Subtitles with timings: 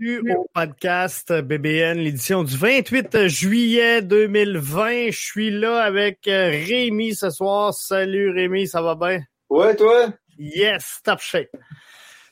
[0.00, 5.10] Bienvenue au podcast BBN, l'édition du 28 juillet 2020.
[5.10, 7.74] Je suis là avec euh, Rémi ce soir.
[7.74, 9.20] Salut Rémi, ça va bien?
[9.50, 10.06] Ouais, toi?
[10.38, 11.50] Yes, top shape.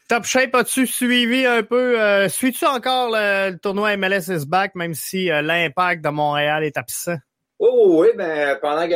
[0.09, 4.95] Top shape, as-tu suivi un peu, euh, suis-tu encore le, tournoi MLS is back, même
[4.95, 7.17] si euh, l'impact de Montréal est absent?
[7.59, 8.89] Oh oui, ben pendant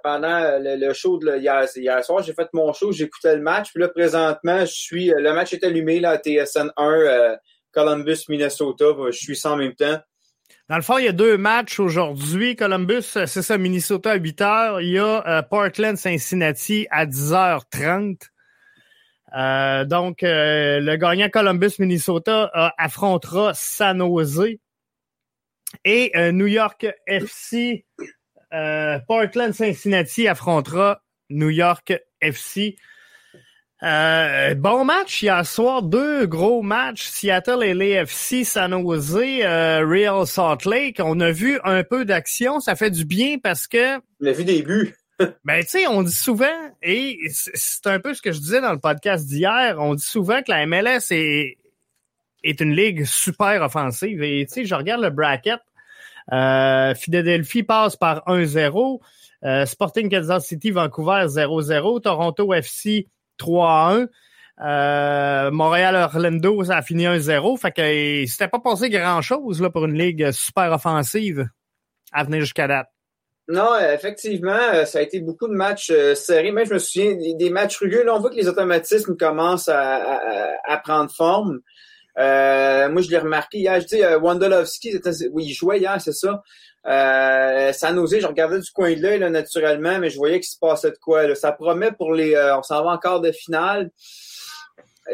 [0.00, 3.82] pendant le, show de hier, hier soir, j'ai fait mon show, j'écoutais le match, puis
[3.82, 7.36] là présentement, je suis le match est allumé là à TSN 1
[7.72, 9.98] Columbus Minnesota, je suis sans en même temps.
[10.68, 12.56] Dans le fond, il y a deux matchs aujourd'hui.
[12.56, 14.82] Columbus, c'est ça, Minnesota à 8 h.
[14.82, 18.18] Il y a euh, Portland Cincinnati à 10h30.
[19.34, 24.58] Euh, donc, euh, le gagnant Columbus Minnesota affrontera San Jose
[25.84, 27.86] et New York FC
[28.52, 32.76] euh, Portland Cincinnati affrontera New York FC.
[33.82, 40.24] Euh, bon match hier soir, deux gros matchs, Seattle et l'AFC, San Jose, euh, Real
[40.24, 41.00] Salt Lake.
[41.02, 43.98] On a vu un peu d'action, ça fait du bien parce que...
[44.20, 44.94] On a vu des buts.
[45.44, 46.46] ben, tu sais, on dit souvent,
[46.80, 50.42] et c'est un peu ce que je disais dans le podcast d'hier, on dit souvent
[50.42, 51.58] que la MLS est,
[52.44, 54.22] est une ligue super offensive.
[54.22, 55.60] Et tu sais, je regarde le bracket,
[56.32, 59.00] euh, Philadelphie passe par 1-0.
[59.44, 62.00] Euh, Sporting Kansas City, Vancouver 0-0.
[62.00, 63.08] Toronto FC
[63.42, 64.08] 3-1.
[64.64, 67.58] Euh, Montréal Orlando, ça a fini 1-0.
[67.58, 71.48] Fait que c'était pas passé grand-chose pour une ligue super offensive
[72.12, 72.88] à venir jusqu'à date.
[73.48, 76.52] Non, effectivement, ça a été beaucoup de matchs serrés.
[76.52, 78.04] Même je me souviens des, matchs rugueux.
[78.08, 81.60] On voit que les automatismes commencent à prendre forme.
[82.18, 83.80] Euh, moi, je l'ai remarqué hier.
[83.80, 86.42] Je dis, euh, oui, il jouait hier, c'est ça.
[86.86, 90.50] Euh, San Jose, je regardais du coin de l'œil là, naturellement, mais je voyais qu'il
[90.50, 91.26] se passait de quoi.
[91.26, 91.34] Là.
[91.34, 92.34] Ça promet pour les.
[92.34, 93.90] Euh, on s'en va encore de finale.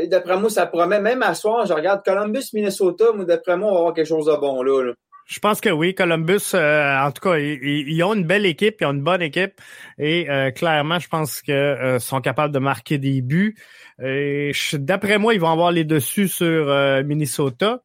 [0.07, 1.01] D'après moi, ça promet.
[1.01, 3.13] Même à soir, je regarde Columbus, Minnesota.
[3.15, 4.93] Moi, d'après moi, on va avoir quelque chose de bon là.
[5.27, 8.87] Je pense que oui, Columbus, euh, en tout cas, ils, ont une belle équipe, ils
[8.87, 9.61] ont une bonne équipe
[9.99, 13.55] et clairement, je pense qu'ils sont capables de marquer des buts.
[13.99, 17.83] D'après moi, ils vont avoir les dessus sur euh, Minnesota.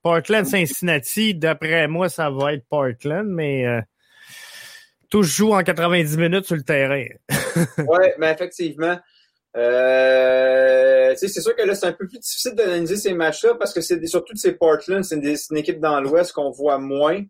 [0.00, 0.08] Mm.
[0.08, 3.80] Portland, Cincinnati, d'après moi, ça va être Portland, mais euh,
[5.10, 7.06] tous jouent en 90 minutes sur le terrain.
[7.78, 8.98] oui, mais effectivement.
[9.56, 13.80] Euh, c'est sûr que là, c'est un peu plus difficile d'analyser ces matchs-là parce que
[13.80, 17.22] c'est surtout ces Portland, c'est une, équipe dans l'Ouest qu'on voit moins.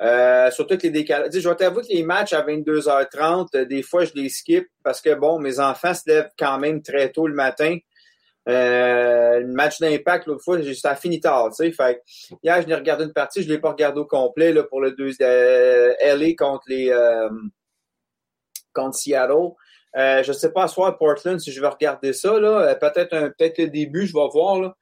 [0.00, 1.30] Euh, surtout que les décalages.
[1.32, 5.00] Je vais t'avouer que les matchs à 22h30, euh, des fois, je les skip parce
[5.00, 7.76] que, bon, mes enfants se lèvent quand même très tôt le matin.
[8.48, 11.72] Euh, le match d'impact, l'autre fois, ça a fini tard, tu sais.
[11.72, 12.02] Fait
[12.42, 14.92] hier, je l'ai regardé une partie, je l'ai pas regardé au complet, là, pour le
[14.92, 17.30] deux, euh, LA contre les, euh,
[18.74, 19.52] contre Seattle.
[19.96, 22.74] Euh, je sais pas à soir Portland si je vais regarder ça, là.
[22.74, 24.74] Peut-être un, peut-être le début, je vais voir, là.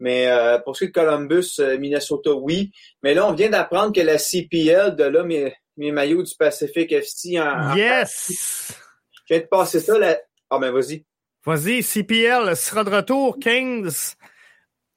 [0.00, 2.72] Mais euh, pour ce qui est de Columbus, euh, Minnesota, oui.
[3.02, 6.90] Mais là, on vient d'apprendre que la CPL, de là, mes, mes maillots du Pacific
[6.90, 7.76] FC en.
[7.76, 8.72] Yes!
[9.12, 10.18] Je viens de passer ça là.
[10.48, 11.04] Ah ben vas-y.
[11.44, 14.16] Vas-y, CPL sera de retour 15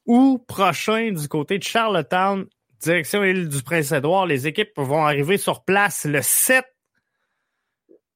[0.05, 2.45] août prochain du côté de Charlottetown,
[2.79, 4.25] direction île du Prince-Édouard.
[4.25, 6.65] Les équipes vont arriver sur place le 7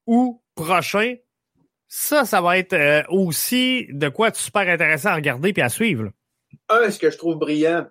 [0.06, 1.16] août prochain.
[1.88, 5.70] Ça, ça va être euh, aussi de quoi de super intéressant à regarder puis à
[5.70, 6.12] suivre
[6.70, 7.88] un, ce que je trouve brillant,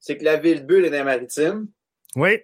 [0.00, 1.68] c'est que la ville bulle est dans les maritimes.
[2.16, 2.40] Oui.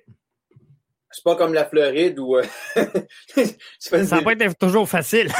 [1.14, 2.36] C'est pas comme la Floride où.
[2.36, 2.42] Euh,
[3.78, 5.30] ça n'a pas été toujours facile.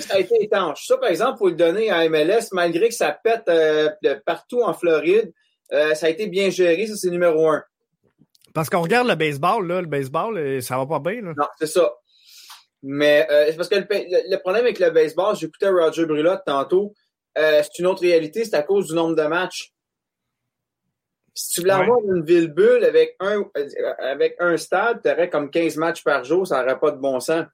[0.00, 0.86] ça a été étanche.
[0.86, 3.90] Ça, par exemple, pour le donner à MLS, malgré que ça pète euh,
[4.26, 5.32] partout en Floride,
[5.72, 6.86] euh, ça a été bien géré.
[6.86, 7.62] Ça, c'est numéro un.
[8.54, 11.22] Parce qu'on regarde le baseball, là, le baseball, ça va pas bien.
[11.22, 11.32] Là.
[11.36, 11.92] Non, c'est ça.
[12.82, 16.92] Mais c'est parce que le, problème avec le baseball, j'écoutais Roger Brulotte tantôt,
[17.38, 19.72] euh, c'est une autre réalité, c'est à cause du nombre de matchs.
[21.34, 23.44] Si tu voulais avoir une ville bulle avec un,
[23.98, 27.18] avec un stade, tu aurais comme 15 matchs par jour, ça n'aurait pas de bon
[27.18, 27.46] sens.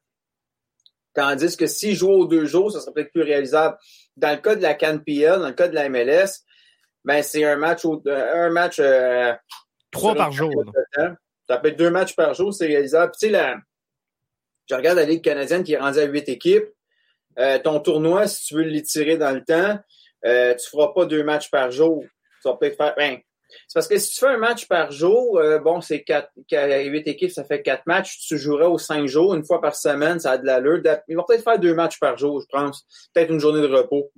[1.14, 3.76] Tandis que si jouais aux deux jours, ça serait peut-être plus réalisable.
[4.16, 6.44] Dans le cas de la CanPL, dans le cas de la MLS,
[7.04, 9.32] ben c'est un match un match euh,
[9.90, 10.52] trois par jour.
[11.48, 13.12] Ça peut être deux matchs par jour, c'est réalisable.
[13.12, 13.56] tu sais, la,
[14.68, 16.68] je regarde la Ligue canadienne qui est rendue à huit équipes.
[17.38, 19.78] Euh, ton tournoi, si tu veux l'étirer dans le temps,
[20.24, 22.04] euh, tu feras pas deux matchs par jour.
[22.42, 22.94] Tu vas peut-être faire.
[22.96, 23.18] Ben,
[23.68, 27.06] c'est parce que si tu fais un match par jour, euh, bon, c'est quatre, huit
[27.06, 28.18] équipes, ça fait quatre matchs.
[28.26, 30.80] Tu joueras aux cinq jours, une fois par semaine, ça a de l'allure.
[31.08, 32.86] Ils vont peut-être faire deux matchs par jour, je pense.
[33.14, 34.10] Peut-être une journée de repos.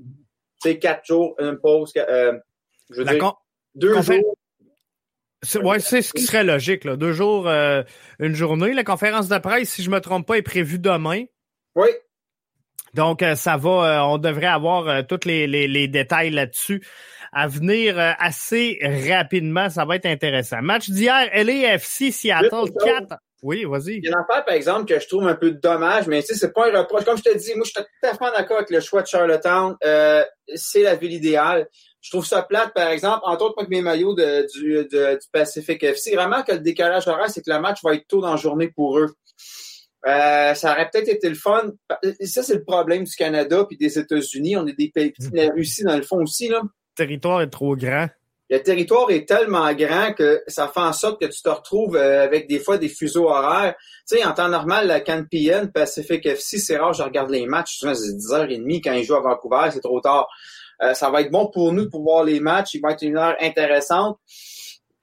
[0.63, 1.93] C'est quatre jours, une pause.
[1.97, 2.39] Euh,
[2.91, 3.35] je veux dire,
[3.75, 4.37] deux jours.
[5.63, 6.85] Oui, c'est ce qui serait logique.
[6.85, 6.97] Là.
[6.97, 7.83] Deux jours, euh,
[8.21, 8.75] une journée.
[8.75, 11.25] La conférence de presse, si je me trompe pas, est prévue demain.
[11.75, 11.89] Oui.
[12.95, 16.87] Donc, ça va, on devrait avoir tous les, les, les détails là-dessus
[17.33, 18.79] à venir assez
[19.11, 19.71] rapidement.
[19.71, 20.63] Ça va être intéressant.
[20.63, 23.17] Match d'hier, LAFC, Seattle 4.
[23.43, 23.97] Oui, vas-y.
[23.97, 26.29] Il y a une affaire, par exemple, que je trouve un peu dommage, mais tu
[26.29, 27.05] sais, c'est pas un reproche.
[27.05, 29.09] Comme je te dis, moi, je suis tout à fait d'accord avec le choix de
[29.09, 29.75] Charlottetown.
[29.85, 30.25] Euh,
[30.55, 31.67] c'est la ville idéale.
[32.01, 35.29] Je trouve ça plate, par exemple, entre autres, avec mes maillots de, du, de, du
[35.33, 36.15] Pacific FC.
[36.15, 38.69] Vraiment que le décalage horaire, c'est que le match va être tôt dans la journée
[38.69, 39.09] pour eux.
[40.07, 41.73] Euh, ça aurait peut-être été le fun.
[42.21, 44.57] Ça, c'est le problème du Canada puis des États-Unis.
[44.57, 46.63] On est des pays, la Russie, dans le fond aussi, là.
[46.99, 48.09] Le territoire est trop grand
[48.53, 52.23] le territoire est tellement grand que ça fait en sorte que tu te retrouves euh,
[52.23, 53.75] avec des fois des fuseaux horaires.
[54.07, 57.79] Tu sais, en temps normal, la CanPN, Pacific FC, c'est rare, je regarde les matchs,
[57.79, 60.29] souvent c'est 10h30 quand ils jouent à Vancouver, c'est trop tard.
[60.83, 63.17] Euh, ça va être bon pour nous pour voir les matchs, il va être une
[63.17, 64.19] heure intéressante.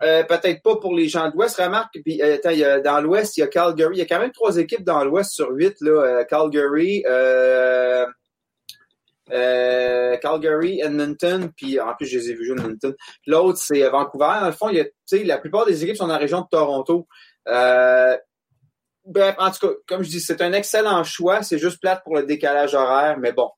[0.03, 1.59] Euh, peut-être pas pour les gens de l'Ouest.
[1.59, 3.95] Remarque, puis, attends, il y a, dans l'Ouest, il y a Calgary.
[3.95, 5.75] Il y a quand même trois équipes dans l'Ouest sur huit.
[5.81, 7.03] Là, Calgary,
[9.31, 12.93] euh, Calgary, Edmonton, puis en plus, je les ai vus jouer Edmonton.
[13.27, 14.37] L'autre, c'est Vancouver.
[14.41, 14.77] Dans le fond, il
[15.11, 17.07] y la plupart des équipes sont dans la région de Toronto.
[17.47, 18.17] Euh,
[19.05, 21.43] bref, en tout cas, comme je dis, c'est un excellent choix.
[21.43, 23.49] C'est juste plate pour le décalage horaire, mais bon.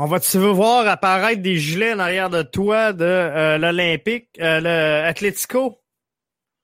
[0.00, 5.74] On va-tu voir apparaître des gilets en arrière de toi de euh, l'Olympique, euh, le?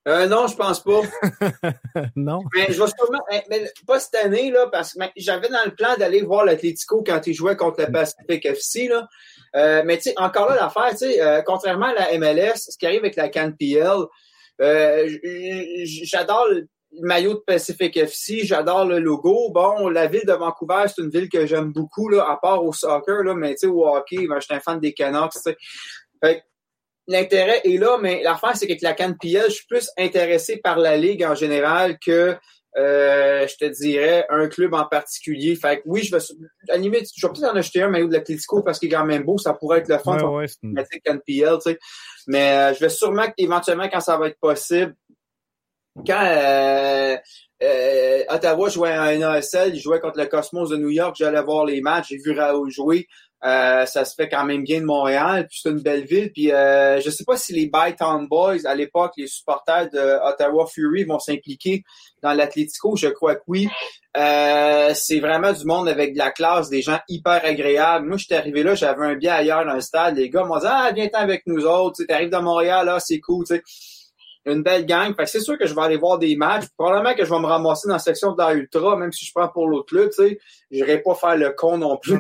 [0.07, 1.01] Euh, non, je pense pas.
[2.17, 2.41] non.
[2.55, 5.75] Mais je vais sûrement, eh, mais pas cette année, là, parce que j'avais dans le
[5.75, 9.09] plan d'aller voir l'Atlético quand il jouait contre le Pacific FC, là.
[9.57, 12.77] Euh, mais tu sais, encore là, l'affaire, tu sais, euh, contrairement à la MLS, ce
[12.77, 14.05] qui arrive avec la CanPL,
[14.61, 15.09] euh,
[15.85, 16.69] j'adore le
[17.01, 19.51] maillot de Pacific FC, j'adore le logo.
[19.53, 22.73] Bon, la ville de Vancouver, c'est une ville que j'aime beaucoup, là, à part au
[22.73, 25.41] soccer, là, mais tu sais, au hockey, ben, je suis un fan des Canucks, tu
[25.41, 25.57] sais.
[26.23, 26.43] Fait
[27.07, 30.97] l'intérêt est là, mais l'affaire, c'est que la CanPL, je suis plus intéressé par la
[30.97, 32.37] Ligue en général que
[32.77, 35.55] euh, je te dirais un club en particulier.
[35.55, 36.23] Fait que oui, je vais
[36.71, 39.05] à limite, je vais peut-être en acheter un maillot de l'Atlético parce qu'il est quand
[39.05, 41.79] même beau, ça pourrait être le fun ouais, ouais, CanPL, tu sais.
[42.27, 44.95] Mais euh, je vais sûrement éventuellement quand ça va être possible,
[46.05, 47.17] quand euh,
[48.35, 51.81] Ottawa jouait à NASL, il jouait contre le Cosmos de New York, j'allais voir les
[51.81, 53.07] matchs, j'ai vu Raoul jouer.
[53.45, 56.33] Euh, ça se fait quand même bien de Montréal, c'est une belle ville.
[56.33, 60.67] Puis euh, je sais pas si les Bytown Boys, à l'époque, les supporters de Ottawa
[60.67, 61.85] Fury vont s'impliquer
[62.23, 62.97] dans l'Atlético.
[62.97, 63.69] Je crois que oui.
[64.17, 68.07] Euh, c'est vraiment du monde avec de la classe, des gens hyper agréables.
[68.07, 70.17] Moi, j'étais arrivé là, j'avais un bien ailleurs dans le stade.
[70.17, 73.21] Les gars m'ont dit Ah, viens-t'en avec nous autres, tu arrives de Montréal, là, c'est
[73.21, 73.45] cool.
[74.47, 75.15] Une belle gang.
[75.17, 76.65] Fait que c'est sûr que je vais aller voir des matchs.
[76.77, 79.33] Probablement que je vais me ramasser dans la section de la Ultra, même si je
[79.35, 80.39] prends pour l'autre club, tu sais.
[80.71, 82.19] J'irai pas faire le con non plus.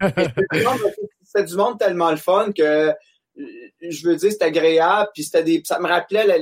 [1.22, 2.92] c'est du monde tellement le fun que
[3.80, 5.62] je veux dire, c'est agréable, puis c'était des.
[5.64, 6.38] Ça me rappelait la,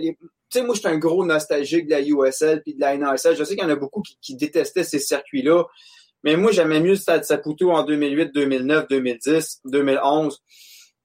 [0.51, 3.37] tu sais, moi, je suis un gros nostalgique de la USL puis de la NASL.
[3.37, 5.65] Je sais qu'il y en a beaucoup qui, détestaient ces circuits-là.
[6.25, 10.43] Mais moi, j'aimais mieux le Stade Saputo en 2008, 2009, 2010, 2011.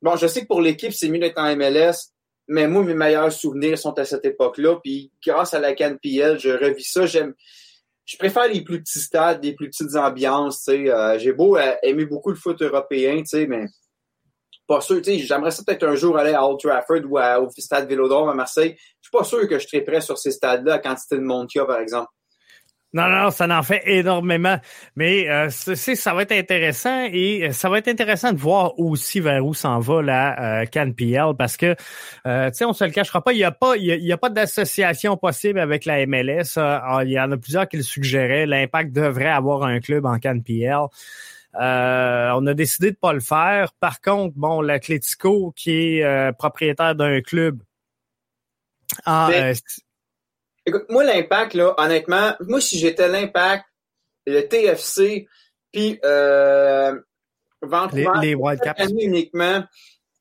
[0.01, 2.12] Bon, je sais que pour l'équipe, c'est mieux d'être en MLS.
[2.53, 4.75] Mais moi, mes meilleurs souvenirs sont à cette époque-là.
[4.83, 7.07] Puis grâce à la CanPL, je revis ça.
[7.07, 7.33] J'aime.
[8.05, 10.67] Je préfère les plus petits stades, les plus petites ambiances.
[10.69, 13.65] Euh, j'ai beau euh, aimer beaucoup le foot européen, mais
[14.67, 15.01] pas sûr.
[15.03, 18.75] J'aimerais ça peut-être un jour aller à Old Trafford ou au stade Vélodrome à Marseille.
[18.77, 21.47] Je suis pas sûr que je serais prêt sur ces stades-là, à quantité de monde
[21.47, 22.09] qu'il y a, par exemple.
[22.93, 24.59] Non, non, ça en fait énormément.
[24.95, 29.19] Mais euh, ça va être intéressant et euh, ça va être intéressant de voir aussi
[29.19, 31.75] vers où s'en va la euh, CanPL parce que,
[32.27, 34.17] euh, tu sais, on se le cachera pas, il n'y a pas, il y a,
[34.17, 36.57] pas d'association possible avec la MLS.
[36.57, 38.45] Ah, il y en a plusieurs qui le suggéraient.
[38.45, 40.85] L'impact devrait avoir un club en CanPL.
[41.59, 43.73] Euh, on a décidé de pas le faire.
[43.79, 47.59] Par contre, bon, l'Atlético, qui est propriétaire d'un club
[49.07, 49.31] en,
[50.65, 53.65] Écoute, moi, l'impact, là, honnêtement, moi, si j'étais l'impact,
[54.25, 55.27] le TFC,
[55.71, 56.97] puis euh,
[57.61, 58.75] Vancouver, les, les Wildcats.
[58.99, 59.63] uniquement,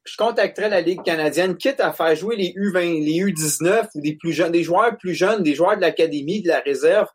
[0.05, 4.17] je contacterais la Ligue canadienne, quitte à faire jouer les U20, les U19 ou des
[4.17, 7.07] plus jeunes, des joueurs plus jeunes, des joueurs de l'académie, de la réserve,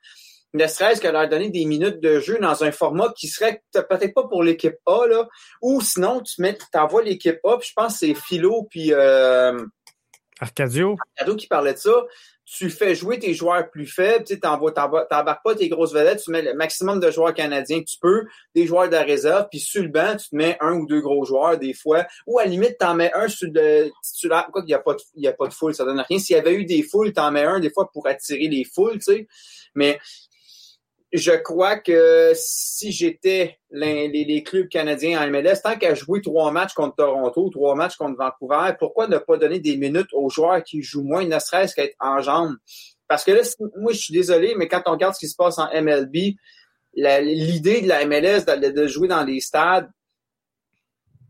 [0.53, 4.13] ne serait-ce que leur donner des minutes de jeu dans un format qui serait peut-être
[4.13, 5.27] pas pour l'équipe A, là,
[5.61, 9.59] ou sinon, tu mets, t'envoies l'équipe A, puis je pense que c'est Philo, puis euh,
[10.39, 10.95] Arcadio.
[11.17, 12.05] Arcadio qui parlait de ça
[12.49, 16.41] tu fais jouer tes joueurs plus faibles, tu n'embarques pas tes grosses vedettes, tu mets
[16.41, 18.25] le maximum de joueurs canadiens que tu peux,
[18.55, 21.25] des joueurs de réserve, puis sur le banc, tu te mets un ou deux gros
[21.25, 24.47] joueurs des fois, ou à la limite, t'en mets un sur le titulaire.
[24.51, 26.19] Quoi qu'il n'y a pas de, il a pas de foule, ça donne rien.
[26.19, 28.99] S'il y avait eu des foules, t'en mets un des fois pour attirer les foules,
[28.99, 29.27] tu sais.
[29.75, 29.99] Mais
[31.17, 36.73] je crois que si j'étais les, clubs canadiens en MLS, tant qu'à jouer trois matchs
[36.73, 40.81] contre Toronto, trois matchs contre Vancouver, pourquoi ne pas donner des minutes aux joueurs qui
[40.81, 42.55] jouent moins, ne serait-ce qu'être en jambes?
[43.07, 43.41] Parce que là,
[43.77, 46.35] moi, je suis désolé, mais quand on regarde ce qui se passe en MLB,
[46.93, 49.89] l'idée de la MLS de, jouer dans les stades,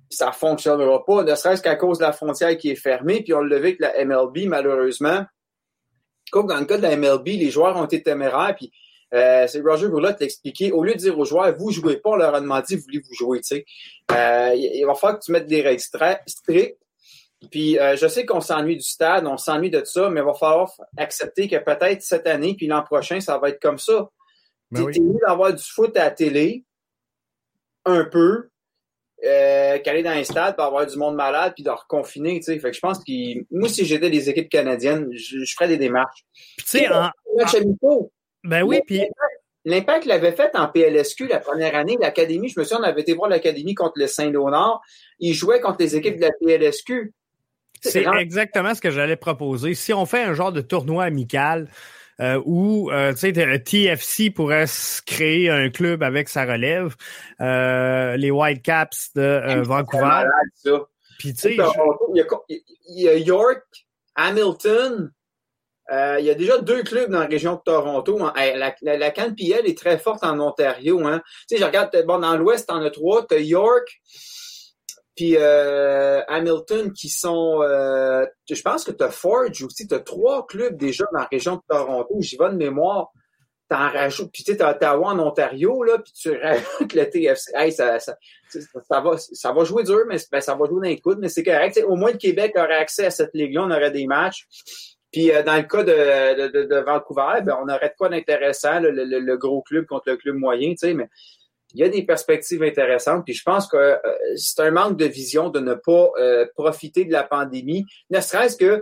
[0.09, 3.41] ça fonctionnera pas, ne serait-ce qu'à cause de la frontière qui est fermée, puis on
[3.41, 5.25] le avec la MLB, malheureusement.
[6.31, 8.71] Comme dans le cas de la MLB, les joueurs ont été téméraires, puis
[9.13, 10.71] euh, c'est Roger Roulotte l'expliqué.
[10.71, 13.39] Au lieu de dire aux joueurs, vous jouez pas, on leur a demandé, voulez-vous jouer,
[13.39, 13.65] tu sais.
[14.11, 16.77] Euh, il va falloir que tu mettes des règles strictes.
[17.51, 20.33] Puis euh, je sais qu'on s'ennuie du stade, on s'ennuie de ça, mais il va
[20.33, 24.09] falloir accepter que peut-être cette année, puis l'an prochain, ça va être comme ça.
[24.71, 26.65] Ben T'es mieux d'avoir du foot à la télé,
[27.85, 28.49] un peu,
[29.23, 32.59] euh, qu'aller dans un stade pour avoir du monde malade puis de reconfiner, tu sais.
[32.59, 33.11] Fait que je pense que
[33.51, 36.25] moi, si j'étais des équipes canadiennes, je, ferais des démarches.
[36.57, 37.09] tu sais, en...
[38.43, 39.03] Ben oui, puis
[39.67, 41.97] L'Impact l'avait fait en PLSQ la première année.
[41.99, 44.81] L'Académie, je me souviens, on avait été voir l'Académie contre le Saint-Léonard.
[45.19, 47.13] Ils jouaient contre les équipes de la PLSQ.
[47.81, 49.73] C'est exactement ce que j'allais proposer.
[49.73, 51.67] Si on fait un genre de tournoi amical
[52.21, 54.65] euh, où euh, TFC pourrait
[55.05, 56.95] créer un club avec sa relève,
[57.41, 60.23] euh, les Whitecaps de euh, Vancouver.
[61.19, 61.57] Puis tu sais,
[62.89, 63.63] il, y a York,
[64.15, 65.11] Hamilton.
[65.91, 68.19] Il y a déjà deux clubs dans la région de Toronto.
[68.35, 71.05] La, la, la est très forte en Ontario.
[71.05, 71.21] Hein.
[71.49, 73.25] Tu sais, je regarde, bon, dans l'Ouest, en as trois.
[73.25, 74.01] Tu as York,
[75.17, 79.99] puis euh, Hamilton qui sont euh, je pense que tu as Forge aussi, tu as
[79.99, 83.11] trois clubs déjà dans la région de Toronto, j'y vais de mémoire.
[83.69, 87.51] T'en rajoutes, puis tu sais, Ottawa en Ontario, là, puis tu rajoutes le TFC.
[87.71, 91.43] Ça, va, ça va jouer dur, mais ben, ça va jouer d'un coup, mais c'est
[91.43, 91.83] correct.
[91.85, 94.47] au moins, le Québec aurait accès à cette ligue-là, on aurait des matchs.
[95.11, 98.79] Puis euh, dans le cas de, de, de, Vancouver, ben, on aurait de quoi d'intéressant,
[98.79, 101.07] le, le, le, gros club contre le club moyen, tu sais, mais
[101.73, 103.23] il y a des perspectives intéressantes.
[103.25, 103.97] Puis je pense que euh,
[104.35, 108.57] c'est un manque de vision de ne pas euh, profiter de la pandémie, ne serait-ce
[108.57, 108.81] que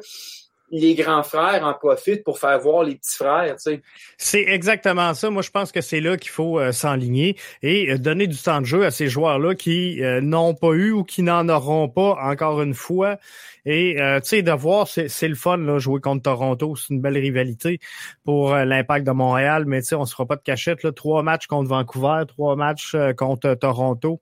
[0.72, 3.56] les grands frères en profitent pour faire voir les petits frères.
[3.56, 3.82] Tu sais.
[4.18, 5.30] C'est exactement ça.
[5.30, 8.62] Moi, je pense que c'est là qu'il faut euh, s'enligner et euh, donner du temps
[8.62, 12.18] de jeu à ces joueurs-là qui euh, n'ont pas eu ou qui n'en auront pas
[12.22, 13.18] encore une fois.
[13.68, 16.76] Et tu sais, de voir, c'est le fun, là, jouer contre Toronto.
[16.76, 17.80] C'est une belle rivalité
[18.24, 20.84] pour l'impact de Montréal, mais tu sais, on se fera pas de cachette.
[20.84, 20.92] Là.
[20.92, 24.22] Trois matchs contre Vancouver, trois matchs contre Toronto.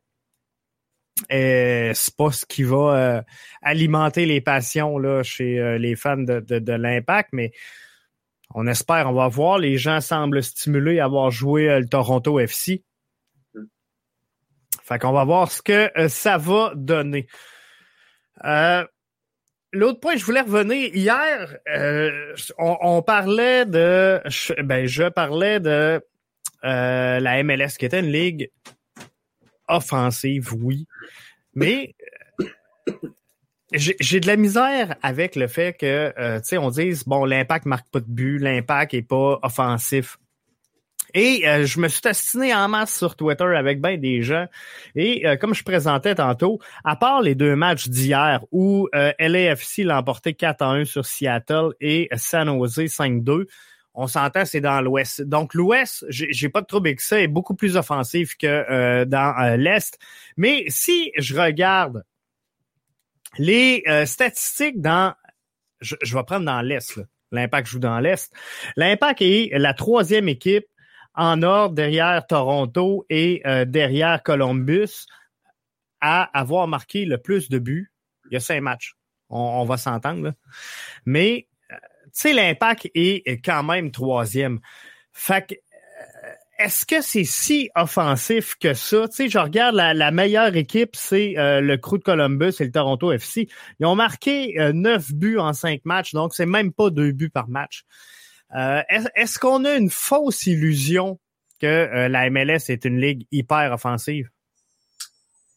[1.31, 3.21] Euh, c'est pas ce qui va euh,
[3.61, 7.51] alimenter les passions là, chez euh, les fans de, de, l'Impact, mais
[8.55, 9.59] on espère, on va voir.
[9.59, 12.83] Les gens semblent stimulés à avoir joué le Toronto FC.
[14.83, 17.27] Fait qu'on va voir ce que ça va donner.
[19.71, 20.93] L'autre point, je voulais revenir.
[20.93, 21.57] Hier,
[22.59, 24.21] on, parlait de,
[24.61, 26.01] ben, je parlais de
[26.61, 28.51] la MLS, qui était une ligue
[29.67, 30.87] offensive, oui.
[31.55, 31.95] Mais
[33.73, 37.65] j'ai de la misère avec le fait que, euh, tu sais, on dise, bon, l'impact
[37.65, 40.17] marque pas de but, l'impact est pas offensif.
[41.15, 44.47] Et euh, je me suis astiné en masse sur Twitter avec ben des gens.
[44.95, 49.99] Et euh, comme je présentais tantôt, à part les deux matchs d'hier où LAFC l'a
[49.99, 53.45] emporté 4 1 sur Seattle et San Jose 5-2,
[53.95, 55.21] on s'entend, c'est dans l'Ouest.
[55.21, 59.35] Donc l'Ouest, j'ai pas de trouble avec ça, est beaucoup plus offensif que euh, dans
[59.39, 59.99] euh, l'Est.
[60.35, 62.03] Mais si je regarde
[63.37, 65.13] les euh, statistiques dans,
[65.81, 66.99] je, vais prendre dans l'Est.
[67.31, 68.31] L'Impact joue dans l'Est.
[68.75, 70.65] L'Impact est la troisième équipe
[71.15, 75.07] en ordre derrière Toronto et derrière Columbus
[75.99, 77.91] à avoir marqué le plus de buts.
[78.29, 78.95] Il y a cinq matchs.
[79.29, 80.33] On, on va s'entendre.
[81.05, 81.47] Mais
[82.13, 84.59] sais, l'impact est quand même troisième.
[85.13, 89.07] Fait que, euh, est-ce que c'est si offensif que ça?
[89.07, 92.71] Tu sais, je regarde la, meilleure équipe, c'est euh, le Crew de Columbus et le
[92.71, 93.47] Toronto FC.
[93.79, 97.29] Ils ont marqué euh, neuf buts en cinq matchs, donc c'est même pas deux buts
[97.29, 97.85] par match.
[98.53, 101.19] est-ce qu'on a une fausse illusion
[101.59, 104.29] que la MLS est une ligue hyper offensive?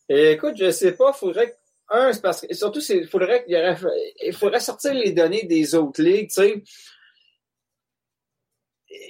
[0.08, 1.52] écoute, je sais pas, faudrait
[1.88, 3.76] un, c'est parce que surtout, il faudrait qu'il aurait,
[4.24, 6.30] il faudrait sortir les données des autres ligues.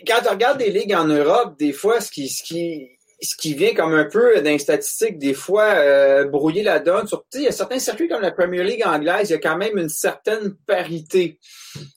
[0.06, 3.54] Quand tu regardes des ligues en Europe, des fois, ce qui, ce qui, ce qui
[3.54, 7.06] vient comme un peu d'un statistique, des fois, euh, brouiller la donne.
[7.06, 9.56] Surtout, il y a certains circuits comme la Premier League anglaise, il y a quand
[9.56, 11.38] même une certaine parité.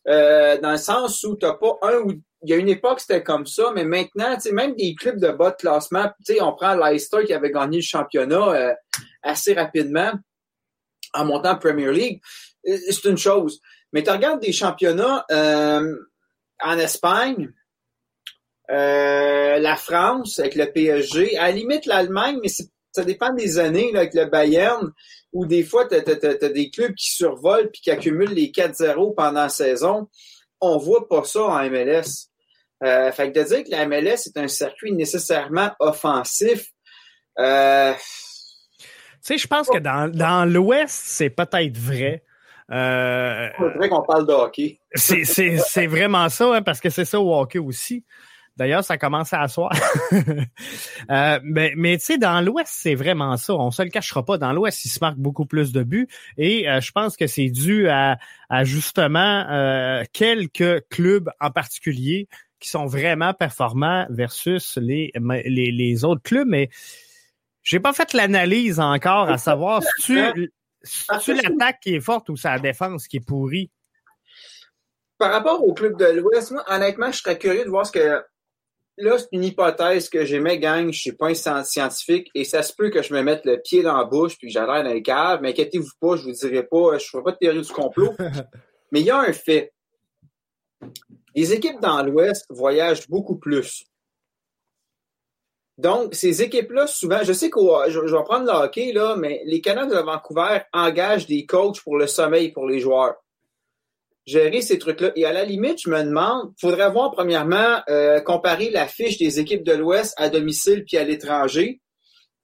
[0.08, 3.22] Euh, dans le sens où tu pas un ou il y a une époque, c'était
[3.22, 6.10] comme ça, mais maintenant, même des clubs de bas de classement,
[6.40, 8.74] on prend Leicester qui avait gagné le championnat euh,
[9.22, 10.14] assez rapidement
[11.14, 12.22] en montant Premier League,
[12.68, 13.60] euh, c'est une chose.
[13.94, 15.96] Mais tu regardes des championnats euh,
[16.62, 17.52] en Espagne,
[18.70, 23.92] euh, la France avec le PSG, à la limite l'Allemagne, mais ça dépend des années
[23.96, 24.92] avec le Bayern,
[25.34, 29.42] où des fois tu as, des clubs qui survolent puis qui accumulent les 4-0 pendant
[29.42, 30.08] la saison.
[30.62, 32.30] On voit pas ça en MLS.
[32.84, 36.72] Euh, fait que de dire que la MLS est un circuit nécessairement offensif,
[37.38, 37.94] euh,
[39.22, 42.24] sais, je pense que dans, dans l'Ouest, c'est peut-être vrai.
[42.72, 44.80] Euh, c'est vrai qu'on parle de hockey.
[44.96, 48.04] c'est vraiment ça, hein, parce que c'est ça au hockey aussi.
[48.60, 49.72] D'ailleurs, ça commence à asseoir.
[50.12, 53.56] euh, mais mais tu sais, dans l'Ouest, c'est vraiment ça.
[53.56, 54.38] On se le cachera pas.
[54.38, 56.10] Dans l'Ouest, il se marque beaucoup plus de buts.
[56.38, 58.18] Et euh, je pense que c'est dû à,
[58.50, 62.28] à justement euh, quelques clubs en particulier
[62.60, 65.14] qui sont vraiment performants versus les,
[65.46, 66.48] les, les autres clubs.
[66.48, 66.70] Mais
[67.64, 70.16] j'ai pas fait l'analyse encore à savoir si
[71.24, 73.70] tu, l'attaque qui est forte ou sa défense qui est pourrie?
[75.18, 78.24] Par rapport au club de l'Ouest, moi, honnêtement, je serais curieux de voir ce que
[79.00, 80.92] là, c'est une hypothèse que j'aimais, gang.
[80.92, 83.84] Je suis pas un scientifique et ça se peut que je me mette le pied
[83.84, 85.40] dans la bouche puis j'ai l'air dans les caves.
[85.42, 88.16] Mais inquiétez-vous pas, je vous dirai pas, je ferai pas de théorie du complot.
[88.92, 89.74] mais il y a un fait.
[91.36, 93.86] Les équipes dans l'Ouest voyagent beaucoup plus.
[95.80, 99.62] Donc, ces équipes-là, souvent, je sais que je, vais prendre le hockey, là, mais les
[99.62, 103.16] Canucks de Vancouver engagent des coachs pour le sommeil pour les joueurs
[104.26, 105.12] gérer ces trucs-là.
[105.16, 109.40] Et à la limite, je me demande, faudrait voir premièrement euh, comparer la fiche des
[109.40, 111.82] équipes de l'Ouest à domicile puis à l'étranger.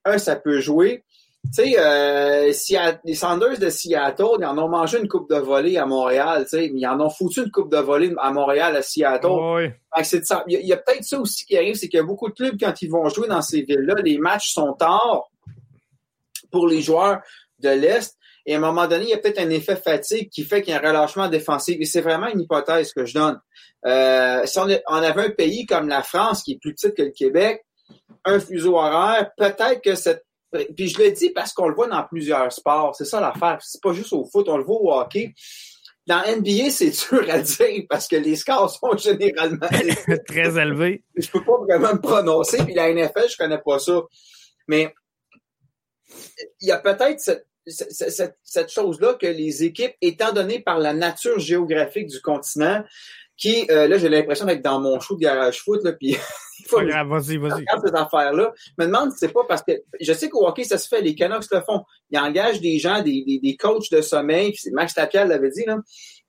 [0.03, 1.03] Un, ça peut jouer.
[1.53, 2.51] Tu sais, euh,
[3.03, 6.57] les Sanders de Seattle, ils en ont mangé une coupe de volée à Montréal, tu
[6.57, 9.27] sais, mais ils en ont foutu une coupe de volée à Montréal, à Seattle.
[9.27, 9.69] oui.
[10.47, 12.57] Il y a, peut-être ça aussi qui arrive, c'est qu'il y a beaucoup de clubs,
[12.59, 15.29] quand ils vont jouer dans ces villes-là, les matchs sont tard
[16.51, 17.21] pour les joueurs
[17.59, 18.17] de l'Est.
[18.45, 20.73] Et à un moment donné, il y a peut-être un effet fatigue qui fait qu'il
[20.73, 21.77] y a un relâchement défensif.
[21.79, 23.39] Et c'est vraiment une hypothèse que je donne.
[23.85, 27.11] Euh, si on, avait un pays comme la France, qui est plus petit que le
[27.11, 27.65] Québec,
[28.23, 30.24] un fuseau horaire, peut-être que cette
[30.75, 32.95] puis je le dis parce qu'on le voit dans plusieurs sports.
[32.95, 33.59] C'est ça l'affaire.
[33.61, 35.33] C'est pas juste au foot, on le voit au hockey.
[36.07, 39.67] Dans NBA, c'est dur à dire parce que les scores sont généralement
[40.27, 41.03] très élevés.
[41.15, 42.57] Je peux pas vraiment me prononcer.
[42.63, 44.01] Puis la NFL, je connais pas ça.
[44.67, 44.93] Mais
[46.61, 50.93] il y a peut-être cette, cette, cette chose-là que les équipes, étant donné par la
[50.93, 52.83] nature géographique du continent,
[53.37, 56.17] qui, euh, là, j'ai l'impression d'être dans mon show de garage foot, là, puis
[56.59, 57.65] il faut vas-y, vas-y.
[57.85, 58.53] ces affaires-là.
[58.55, 61.01] Je me demande si c'est pas parce que je sais qu'au hockey, ça se fait,
[61.01, 61.83] les Canucks le font.
[62.11, 65.65] Ils engagent des gens, des, des, des coachs de sommeil, puis Max Tapial l'avait dit,
[65.65, 65.77] là.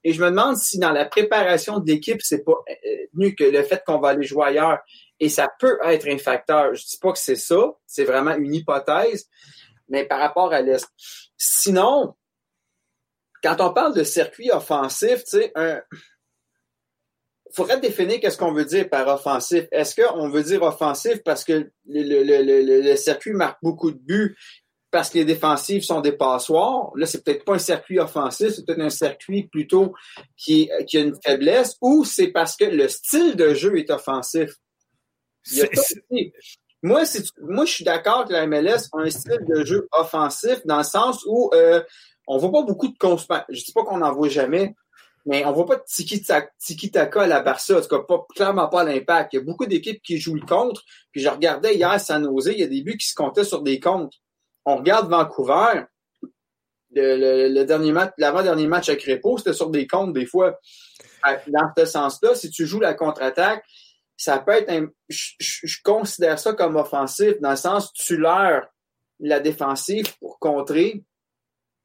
[0.03, 2.73] Et je me demande si dans la préparation de l'équipe, c'est pas euh,
[3.13, 4.79] venu que le fait qu'on va aller jouer ailleurs.
[5.19, 6.73] Et ça peut être un facteur.
[6.75, 9.27] Je dis pas que c'est ça, c'est vraiment une hypothèse,
[9.89, 10.87] mais par rapport à l'Est.
[11.35, 12.15] Sinon,
[13.43, 15.81] quand on parle de circuit offensif, tu sais, un
[17.57, 19.65] faudrait définir qu'est-ce qu'on veut dire par offensif.
[19.71, 24.37] Est-ce qu'on veut dire offensif parce que le, circuit marque beaucoup de buts
[24.91, 26.91] parce que les défensifs sont des passoires?
[26.95, 29.93] Là, c'est peut-être pas un circuit offensif, c'est peut-être un circuit plutôt
[30.37, 34.51] qui, qui a une faiblesse, ou c'est parce que le style de jeu est offensif?
[36.83, 37.03] Moi,
[37.41, 40.83] moi, je suis d'accord que la MLS a un style de jeu offensif dans le
[40.83, 41.81] sens où euh,
[42.27, 43.47] on voit pas beaucoup de conspirations.
[43.49, 44.75] Je dis pas qu'on n'en voit jamais,
[45.27, 45.83] mais on voit pas de
[46.57, 47.77] tiki-taka à la Barça.
[47.77, 49.33] En tout cas, pas, clairement pas l'impact.
[49.33, 50.81] Il y a beaucoup d'équipes qui jouent le contre.
[51.11, 53.61] Puis je regardais hier San Jose, il y a des buts qui se comptaient sur
[53.61, 54.13] des comptes.
[54.63, 55.83] On regarde Vancouver.
[56.91, 60.57] Le, dernier match, l'avant-dernier match à Crépeau, c'était sur des comptes des fois.
[61.47, 63.65] Dans ce sens-là, si tu joues la contre-attaque,
[64.15, 68.67] ça peut être un, je, considère ça comme offensif dans le sens tu leurres
[69.19, 71.03] la défensive pour contrer.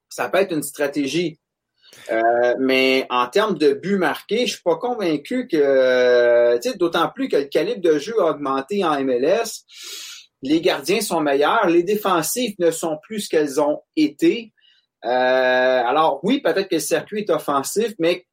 [0.09, 1.41] Ça peut être une stratégie.
[2.11, 7.09] Euh, mais en termes de buts marqués, je suis pas convaincu que, tu sais, d'autant
[7.09, 9.65] plus que le calibre de jeu a augmenté en MLS.
[10.43, 14.53] Les gardiens sont meilleurs, les défensifs ne sont plus ce qu'elles ont été.
[15.05, 18.27] Euh, alors oui, peut-être que le circuit est offensif, mais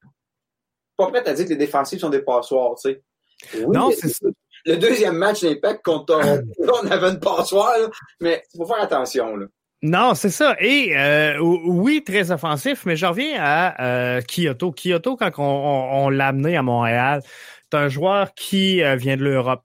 [0.98, 3.04] pas prêt à dire que les défensifs sont des passoires, tu sais
[3.68, 4.28] non, c'est ça.
[4.66, 6.20] Le deuxième match d'Impact contre
[6.60, 7.74] on avait une passoire,
[8.20, 9.36] mais il faut faire attention.
[9.36, 9.46] Là.
[9.82, 10.58] Non, c'est ça.
[10.60, 14.72] Et euh, oui, très offensif, mais je reviens à euh, Kyoto.
[14.74, 17.22] Kyoto, quand on, l'a amené à Montréal,
[17.72, 19.64] c'est un joueur qui euh, vient de l'Europe.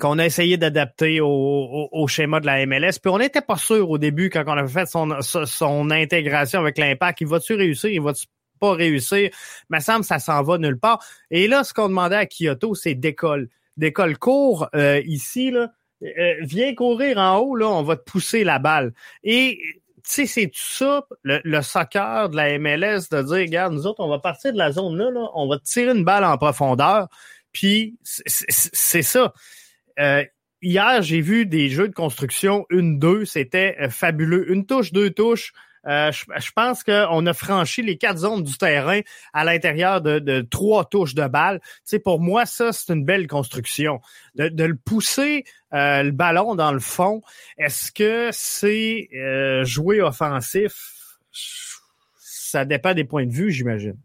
[0.00, 3.00] qu'on a essayé d'adapter au, au, schéma de la MLS.
[3.02, 6.78] Puis on n'était pas sûr au début, quand on avait fait son, son intégration avec
[6.78, 8.26] l'impact, il va-tu réussir, il va-tu
[8.60, 9.30] pas réussir?
[9.70, 11.04] Mais semble ça s'en va nulle part.
[11.30, 13.48] Et là, ce qu'on demandait à Kyoto, c'est d'école.
[13.76, 15.70] D'école court euh, ici, là.
[16.02, 18.92] Euh, viens courir en haut, là, on va te pousser la balle.
[19.24, 19.58] Et
[20.04, 24.02] tu sais, c'est tout ça, le, soccer de la MLS, de dire, regarde, nous autres,
[24.02, 27.08] on va partir de la zone là, là on va tirer une balle en profondeur.
[27.52, 29.32] Puis c'est ça.
[29.98, 30.24] Euh,
[30.62, 34.50] hier, j'ai vu des jeux de construction, une, deux, c'était fabuleux.
[34.52, 35.52] Une touche, deux touches,
[35.88, 39.00] Euh, je, pense qu'on a franchi les quatre zones du terrain
[39.32, 41.60] à l'intérieur de, trois touches de balle.
[41.88, 44.00] Tu pour moi, ça, c'est une belle construction.
[44.34, 47.22] De, le pousser euh, le ballon dans le fond,
[47.56, 50.94] est-ce que c'est euh, jouer offensif?
[52.18, 53.96] Ça dépend des points de vue, j'imagine.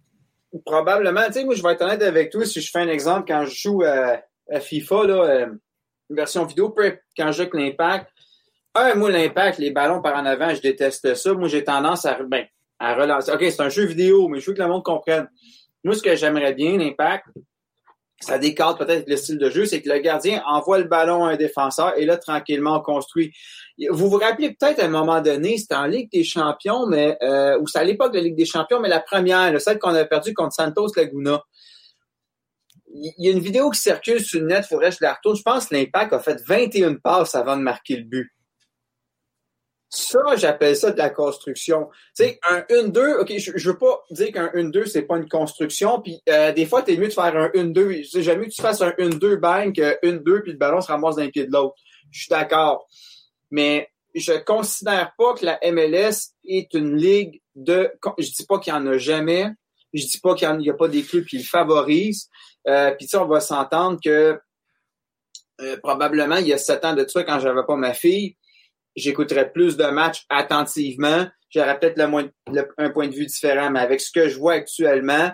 [0.65, 1.25] Probablement.
[1.27, 2.45] Tu sais, moi, je vais être honnête avec toi.
[2.45, 4.21] Si je fais un exemple, quand je joue à,
[4.59, 5.47] FIFA, là,
[6.09, 6.73] une version vidéo,
[7.17, 8.12] quand je joue avec l'impact,
[8.75, 11.33] un, moi, l'impact, les ballons par en avant, je déteste ça.
[11.33, 12.45] Moi, j'ai tendance à, ben,
[12.79, 13.31] à relancer.
[13.31, 15.29] OK, c'est un jeu vidéo, mais je veux que le monde comprenne.
[15.83, 17.25] Moi, ce que j'aimerais bien, l'impact,
[18.23, 21.31] ça décale peut-être le style de jeu, c'est que le gardien envoie le ballon à
[21.31, 23.33] un défenseur et là, tranquillement, on construit.
[23.89, 27.59] Vous vous rappelez peut-être à un moment donné, c'était en Ligue des Champions, mais euh,
[27.59, 30.05] ou c'est à l'époque de la Ligue des Champions, mais la première, celle qu'on a
[30.05, 31.41] perdue contre Santos Laguna.
[32.95, 35.15] Il y a une vidéo qui circule sur le net, il faudrait que je la
[35.15, 35.35] retourne.
[35.35, 38.31] Je pense que l'Impact a fait 21 passes avant de marquer le but.
[39.95, 41.87] Ça, j'appelle ça de la construction.
[42.17, 45.29] Tu sais, un 1-2, OK, je, je veux pas dire qu'un 1-2, c'est pas une
[45.29, 46.01] construction.
[46.01, 48.09] Puis euh, des fois, t'es mieux de faire un 1-2.
[48.09, 51.17] C'est jamais que tu fasses un 1-2 bang que 1-2 puis le ballon se ramasse
[51.17, 51.75] d'un pied de l'autre.
[52.09, 52.87] Je suis d'accord.
[53.51, 57.91] Mais je considère pas que la MLS est une ligue de.
[58.17, 59.51] Je dis pas qu'il y en a jamais.
[59.93, 62.29] Je dis pas qu'il n'y a, pas des clubs qui le favorisent.
[62.67, 64.39] Euh, puis tu on va s'entendre que
[65.61, 68.35] euh, probablement il y a sept ans de ça, quand j'avais pas ma fille,
[68.95, 71.25] j'écouterais plus de matchs attentivement.
[71.49, 75.31] J'aurais peut-être le, un point de vue différent, mais avec ce que je vois actuellement,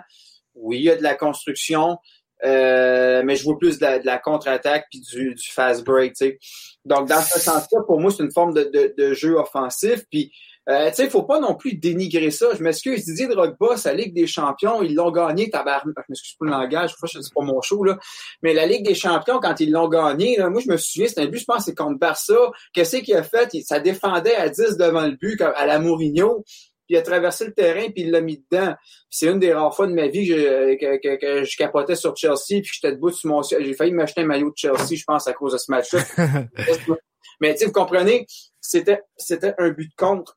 [0.54, 1.98] oui, il y a de la construction,
[2.44, 6.14] euh, mais je vois plus de la, contre-attaque puis du, fast break.
[6.14, 6.38] Tu sais.
[6.84, 10.04] Donc, dans ce sens-là, pour moi, c'est une forme de, de, de jeu offensif.
[10.10, 10.32] Puis
[10.68, 12.48] euh, tu sais, faut pas non plus dénigrer ça.
[12.56, 15.94] Je m'excuse, Didier Drogba, sa Ligue des Champions, ils l'ont gagné, tabarnak.
[15.96, 17.98] Je m'excuse pour le langage, c'est pas mon show, là.
[18.42, 21.22] Mais la Ligue des Champions, quand ils l'ont gagné, là, moi, je me souviens, c'était
[21.22, 22.34] un but, je pense, c'est contre Barça.
[22.72, 23.50] Qu'est-ce qu'il a fait?
[23.64, 26.44] Ça défendait à 10 devant le but, à la Mourinho.
[26.86, 28.74] Puis il a traversé le terrain, puis il l'a mis dedans.
[29.08, 32.60] C'est une des rares fois de ma vie que, que, que, je capotais sur Chelsea,
[32.62, 33.42] puis j'étais debout sur mon...
[33.42, 36.00] J'ai failli m'acheter un maillot de Chelsea, je pense, à cause de ce match-là.
[37.40, 38.26] Mais vous comprenez,
[38.60, 39.02] c'était
[39.58, 40.34] un but contre.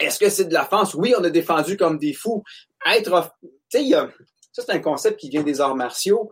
[0.00, 0.94] Est-ce que c'est de la France?
[0.94, 2.42] Oui, on a défendu comme des fous.
[2.86, 3.34] Être,
[3.70, 4.08] tu ça
[4.52, 6.30] c'est un concept qui vient des arts martiaux.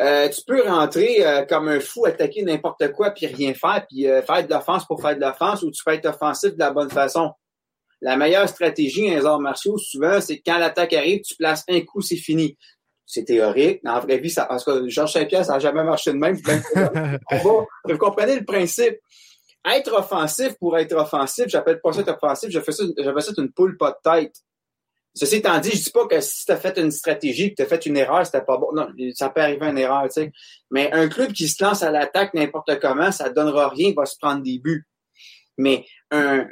[0.00, 4.06] Euh, tu peux rentrer euh, comme un fou, attaquer n'importe quoi, puis rien faire, puis
[4.06, 6.70] euh, faire de l'offense pour faire de l'offense, ou tu peux être offensif de la
[6.70, 7.32] bonne façon.
[8.00, 11.80] La meilleure stratégie dans les arts martiaux, souvent, c'est quand l'attaque arrive, tu places un
[11.80, 12.56] coup, c'est fini.
[13.10, 13.82] C'est théorique.
[13.82, 16.36] Dans la vraie vie, ça, parce que Georges Saint-Pierre, ça n'a jamais marché de même.
[17.42, 18.98] vous comprenez le principe
[19.64, 23.52] être offensif pour être offensif, j'appelle pas ça être offensif, j'appelle ça, j'appelle ça une
[23.52, 24.34] poule pas de tête.
[25.14, 27.62] Ceci étant dit, je dis pas que si tu as fait une stratégie, que tu
[27.62, 28.68] as fait une erreur, c'était pas bon.
[28.72, 30.32] Non, ça peut arriver une erreur, tu sais.
[30.70, 34.06] Mais un club qui se lance à l'attaque n'importe comment, ça donnera rien, il va
[34.06, 34.86] se prendre des buts.
[35.58, 36.46] Mais un,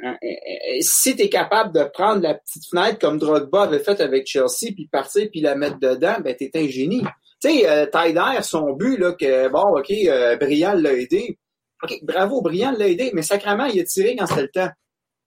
[0.81, 4.73] si tu es capable de prendre la petite fenêtre comme Drogba avait fait avec Chelsea,
[4.75, 7.03] puis partir, puis la mettre dedans, ben t'es un génie.
[7.41, 10.37] Tu sais, euh, son but, là, que bon, OK, euh,
[10.75, 11.37] l'a aidé.
[11.83, 14.69] OK, bravo, Brian l'a aidé, mais sacrément, il a tiré quand c'était le temps.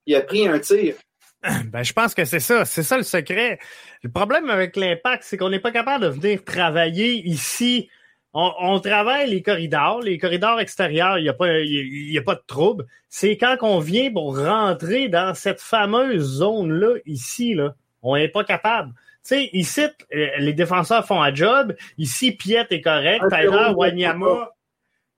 [0.06, 0.94] Il a pris un tir.
[1.72, 2.66] Ben, je pense que c'est ça.
[2.66, 3.58] C'est ça le secret.
[4.02, 7.88] Le problème avec l'impact, c'est qu'on n'est pas capable de venir travailler ici.
[8.32, 12.42] On, travaille les corridors, les corridors extérieurs, il n'y a, pas, y a pas de
[12.46, 12.86] trouble.
[13.08, 18.44] C'est quand on vient pour rentrer dans cette fameuse zone-là, ici, là, on n'est pas
[18.44, 18.92] capable.
[18.92, 19.82] Tu sais, ici,
[20.14, 21.74] euh, les défenseurs font un job.
[21.98, 23.24] Ici, Piet est correct.
[23.30, 24.50] Tyler Wanyama,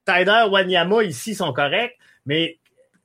[0.06, 2.58] Tyler Wanyama ici sont corrects, mais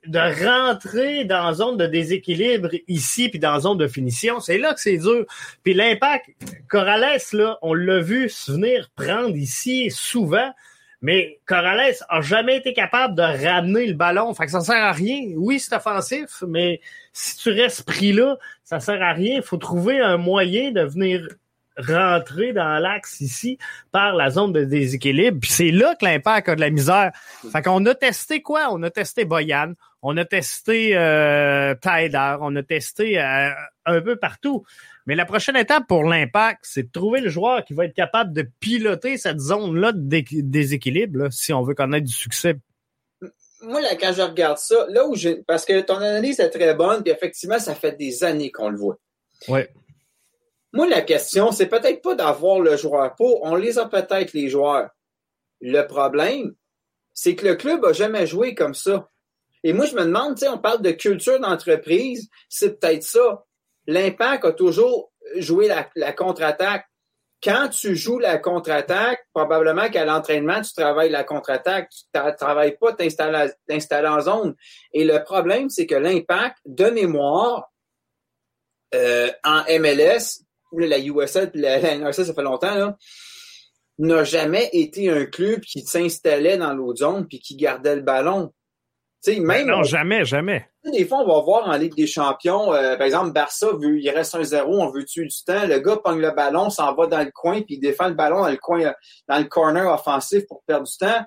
[0.07, 4.79] de rentrer dans zone de déséquilibre ici puis dans zone de finition, c'est là que
[4.79, 5.25] c'est dur.
[5.63, 6.29] Puis l'impact,
[6.69, 10.51] Corrales, là, on l'a vu se venir prendre ici souvent,
[11.01, 14.33] mais Corrales a jamais été capable de ramener le ballon.
[14.33, 15.21] Fait que ça sert à rien.
[15.35, 16.81] Oui, c'est offensif, mais
[17.13, 19.37] si tu restes pris là, ça sert à rien.
[19.37, 21.27] Il faut trouver un moyen de venir
[21.77, 23.57] rentrer dans l'axe ici
[23.91, 25.39] par la zone de déséquilibre.
[25.39, 27.11] Puis c'est là que l'impact a de la misère.
[27.51, 28.67] Fait qu'on a testé quoi?
[28.71, 31.75] On a testé Boyan, on a testé euh,
[32.41, 33.49] on a testé euh,
[33.85, 34.65] un peu partout.
[35.05, 38.33] Mais la prochaine étape pour l'impact, c'est de trouver le joueur qui va être capable
[38.33, 42.57] de piloter cette zone-là de déséquilibre, si on veut connaître du succès
[43.61, 45.43] moi, là, quand je regarde ça, là où j'ai.
[45.47, 48.77] Parce que ton analyse est très bonne, puis effectivement, ça fait des années qu'on le
[48.77, 48.97] voit.
[49.47, 49.61] Oui.
[50.77, 53.41] Moi, la question, c'est peut-être pas d'avoir le joueur pour.
[53.41, 54.91] On les a peut-être, les joueurs.
[55.59, 56.53] Le problème,
[57.15, 59.09] c'est que le club a jamais joué comme ça.
[59.63, 63.43] Et moi, je me demande, tu sais, on parle de culture d'entreprise, c'est peut-être ça.
[63.87, 66.85] L'impact a toujours joué la, contre-attaque.
[67.41, 72.77] Quand tu joues la contre-attaque, probablement qu'à l'entraînement, tu travailles la contre-attaque, tu ne travailles
[72.77, 74.53] pas t'installer en zone.
[74.93, 77.71] Et le problème, c'est que l'impact, de mémoire,
[78.93, 82.97] euh, en MLS, la USL et la, la NRC, ça fait longtemps, là,
[83.99, 88.53] n'a jamais été un club qui s'installait dans l'autre zone puis qui gardait le ballon.
[89.27, 90.67] même, non, jamais, jamais.
[90.85, 94.09] Des fois, on va voir en Ligue des Champions, euh, par exemple, Barça, veut, il
[94.09, 95.65] reste un zéro, on veut tuer du temps.
[95.65, 98.41] Le gars pogne le ballon, s'en va dans le coin, puis il défend le ballon
[98.41, 98.93] dans le coin,
[99.27, 101.25] dans le corner offensif pour perdre du temps.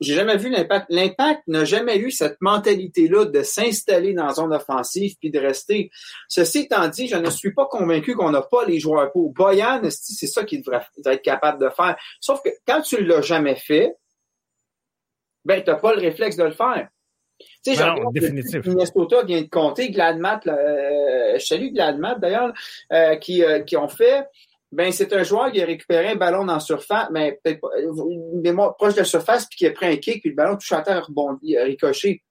[0.00, 0.86] J'ai jamais vu l'impact.
[0.88, 5.90] L'impact n'a jamais eu cette mentalité-là de s'installer dans la zone offensive puis de rester.
[6.28, 9.32] Ceci étant dit, je ne suis pas convaincu qu'on n'a pas les joueurs pour.
[9.32, 11.96] Boyan, c'est ça qu'il devrait être capable de faire.
[12.20, 13.94] Sauf que quand tu l'as jamais fait,
[15.44, 16.88] ben, t'as pas le réflexe de le faire.
[17.64, 18.66] Tu sais, non, définitif.
[18.66, 22.52] Minnesota vient de compter, Gladmat, euh, salut Gladmat d'ailleurs,
[22.92, 24.26] euh, qui, euh, qui ont fait
[24.72, 28.72] ben c'est un joueur qui a récupéré un ballon dans la surface, mais peut-être pas,
[28.78, 30.82] proche de la surface, puis qui a pris un kick, puis le ballon touche à
[30.82, 32.22] terre, rebondi, ricoché.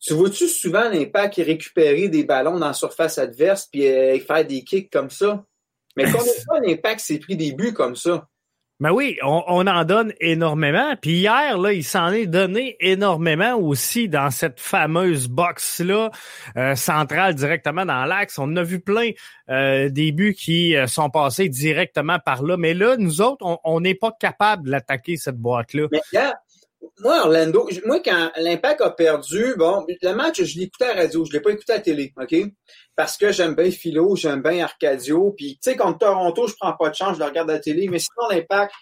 [0.00, 4.62] Tu vois-tu souvent l'impact récupérer des ballons dans la surface adverse puis euh, faire des
[4.64, 5.44] kicks comme ça?
[5.96, 8.28] Mais combien de fois l'impact s'est pris des buts comme ça?
[8.80, 10.94] Ben oui, on, en donne énormément.
[11.02, 16.12] Puis hier, là, il s'en est donné énormément aussi dans cette fameuse box-là,
[16.56, 18.38] euh, centrale directement dans l'axe.
[18.38, 19.10] On a vu plein
[19.50, 22.56] euh, des buts qui euh, sont passés directement par là.
[22.56, 25.88] Mais là, nous autres, on n'est pas capable d'attaquer cette boîte-là.
[27.00, 31.24] Moi, Orlando, moi, quand l'Impact a perdu, bon, le match, je l'écoutais à la radio,
[31.24, 32.34] je l'ai pas écouté à la télé, OK?
[32.96, 36.74] Parce que j'aime bien Philo, j'aime bien Arcadio, puis tu sais, contre Toronto, je prends
[36.74, 38.72] pas de chance, je le regarde à la télé, mais sinon, l'Impact,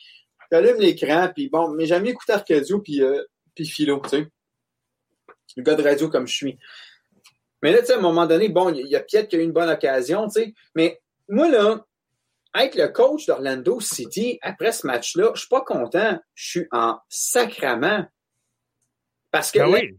[0.50, 3.22] j'allume l'écran, puis bon, mais j'aime écouter Arcadio, puis, euh,
[3.54, 4.26] puis Philo, tu sais.
[5.56, 6.58] Le gars de radio comme je suis.
[7.62, 9.38] Mais là, tu sais, à un moment donné, bon, il y a Piet qui a
[9.38, 11.84] eu une bonne occasion, tu sais, mais moi, là,
[12.56, 16.18] être le coach d'Orlando City, après ce match-là, je suis pas content.
[16.34, 18.06] Je suis en sacrament.
[19.30, 19.96] Parce que ben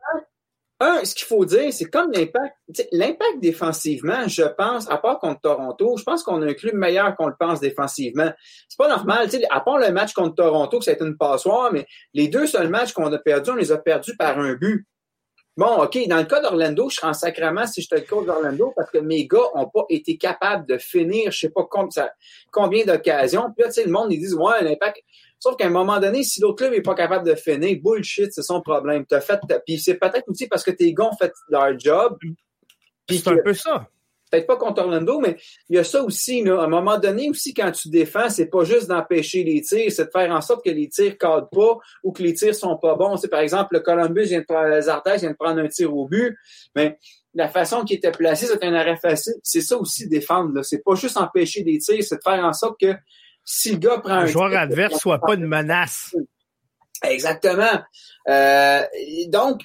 [0.79, 2.55] un, ce qu'il faut dire, c'est comme l'impact.
[2.91, 7.15] L'impact défensivement, je pense, à part contre Toronto, je pense qu'on a un club meilleur
[7.15, 8.31] qu'on le pense défensivement.
[8.69, 9.27] C'est pas normal.
[9.49, 12.45] À part le match contre Toronto, que ça a été une passoire, mais les deux
[12.45, 14.85] seuls matchs qu'on a perdus, on les a perdus par un but.
[15.57, 18.27] Bon, OK, dans le cas d'Orlando, je serais en sacrement si je te le coach
[18.27, 21.67] d'Orlando parce que mes gars n'ont pas été capables de finir, je sais pas
[22.51, 23.51] combien d'occasions.
[23.55, 25.01] Puis là, tu sais, le monde, ils disent, ouais, l'impact.
[25.39, 28.43] Sauf qu'à un moment donné, si l'autre club n'est pas capable de finir, bullshit, c'est
[28.43, 29.05] son problème.
[29.07, 32.17] T'as fait, puis c'est peut-être aussi parce que tes gars ont fait leur job.
[33.09, 33.87] C'est un peu ça
[34.29, 35.37] peut-être pas contre Orlando, mais
[35.69, 36.43] il y a ça aussi.
[36.43, 36.61] Là.
[36.61, 40.05] À un moment donné aussi, quand tu défends, c'est pas juste d'empêcher les tirs, c'est
[40.05, 42.95] de faire en sorte que les tirs cadrent pas ou que les tirs sont pas
[42.95, 43.17] bons.
[43.17, 46.07] C'est par exemple, le Columbus vient de prendre les vient de prendre un tir au
[46.07, 46.35] but,
[46.75, 46.97] mais
[47.33, 49.35] la façon qui était placée, c'est un arrêt facile.
[49.43, 50.63] C'est ça aussi défendre.
[50.63, 52.95] C'est pas juste empêcher les tirs, c'est de faire en sorte que
[53.45, 54.21] si le gars prend un.
[54.23, 56.15] Le joueur adverse soit pas une menace.
[57.03, 57.81] Exactement.
[58.27, 58.81] Euh,
[59.27, 59.61] donc,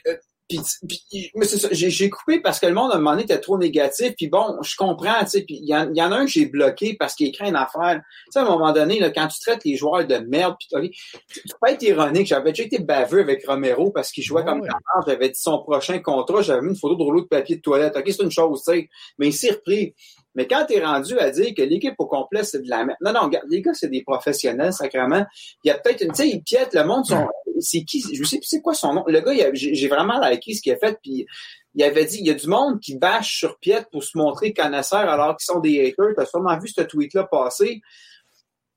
[0.58, 4.14] euh, j'ai coupé parce que le monde à un moment donné était trop négatif.
[4.16, 5.42] Puis bon, je comprends, tu sais.
[5.42, 8.00] Puis il y, en a un que j'ai bloqué parce qu'il écrit une affaire.
[8.26, 10.68] Tu sais, à un moment donné, là, quand tu traites les joueurs de merde, puis
[10.70, 12.26] tu, tu peux être ironique.
[12.26, 15.98] J'avais déjà été baveux avec Romero parce qu'il jouait comme comme J'avais dit son prochain
[15.98, 17.96] contrat, j'avais mis une photo de rouleau de papier de toilette.
[17.96, 18.88] OK, c'est une chose, tu sais.
[19.18, 19.94] Mais il s'est repris.
[20.34, 22.98] Mais quand tu es rendu à dire que l'équipe au complet, c'est de la merde.
[23.00, 25.24] Non, non, regarde, les gars, c'est des professionnels, sacrément.
[25.62, 27.26] Il y a peut-être une, tu sais, ils piètent, le monde sont,
[27.60, 29.04] c'est qui, je sais plus c'est quoi son nom.
[29.06, 31.26] Le gars, j'ai vraiment liké ce qu'il a fait, puis
[31.74, 34.52] il avait dit, il y a du monde qui bâche sur Piet pour se montrer
[34.52, 36.14] connaisseur alors qu'ils sont des haters.
[36.16, 37.80] T'as sûrement vu ce tweet-là passer.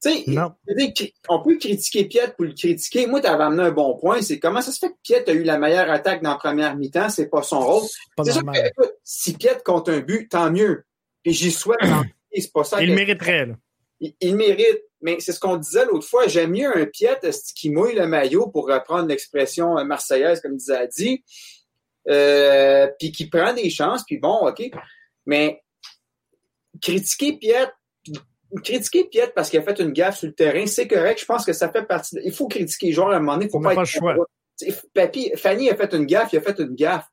[0.01, 0.25] Tu sais,
[1.27, 3.07] on peut critiquer Piet pour le critiquer.
[3.07, 4.21] Moi, tu avais amené un bon point.
[4.21, 6.75] C'est comment ça se fait que Piet a eu la meilleure attaque dans la première
[6.75, 7.09] mi-temps?
[7.09, 7.83] C'est pas son rôle.
[8.23, 10.85] C'est sûr que, écoute, si Piet compte un but, tant mieux.
[11.25, 11.79] Et j'y souhaite.
[12.33, 12.81] c'est pas ça.
[12.81, 13.55] Il mériterait, là.
[13.99, 14.83] Il, mérite.
[15.01, 16.27] Mais c'est ce qu'on disait l'autre fois.
[16.27, 17.19] J'aime mieux un Piet
[17.55, 21.23] qui mouille le maillot pour reprendre l'expression marseillaise, comme disait dit,
[22.09, 24.69] euh, puis qui prend des chances, puis bon, OK.
[25.25, 25.61] Mais
[26.81, 27.69] critiquer Piet,
[28.63, 31.19] critiquer Piet parce qu'il a fait une gaffe sur le terrain, c'est correct.
[31.19, 32.17] Je pense que ça fait partie.
[32.23, 33.45] Il faut critiquer les joueurs à un moment donné.
[33.45, 34.15] Il faut pas, pas le choix.
[34.93, 37.07] Papy, Fanny a fait une gaffe, il a fait une gaffe.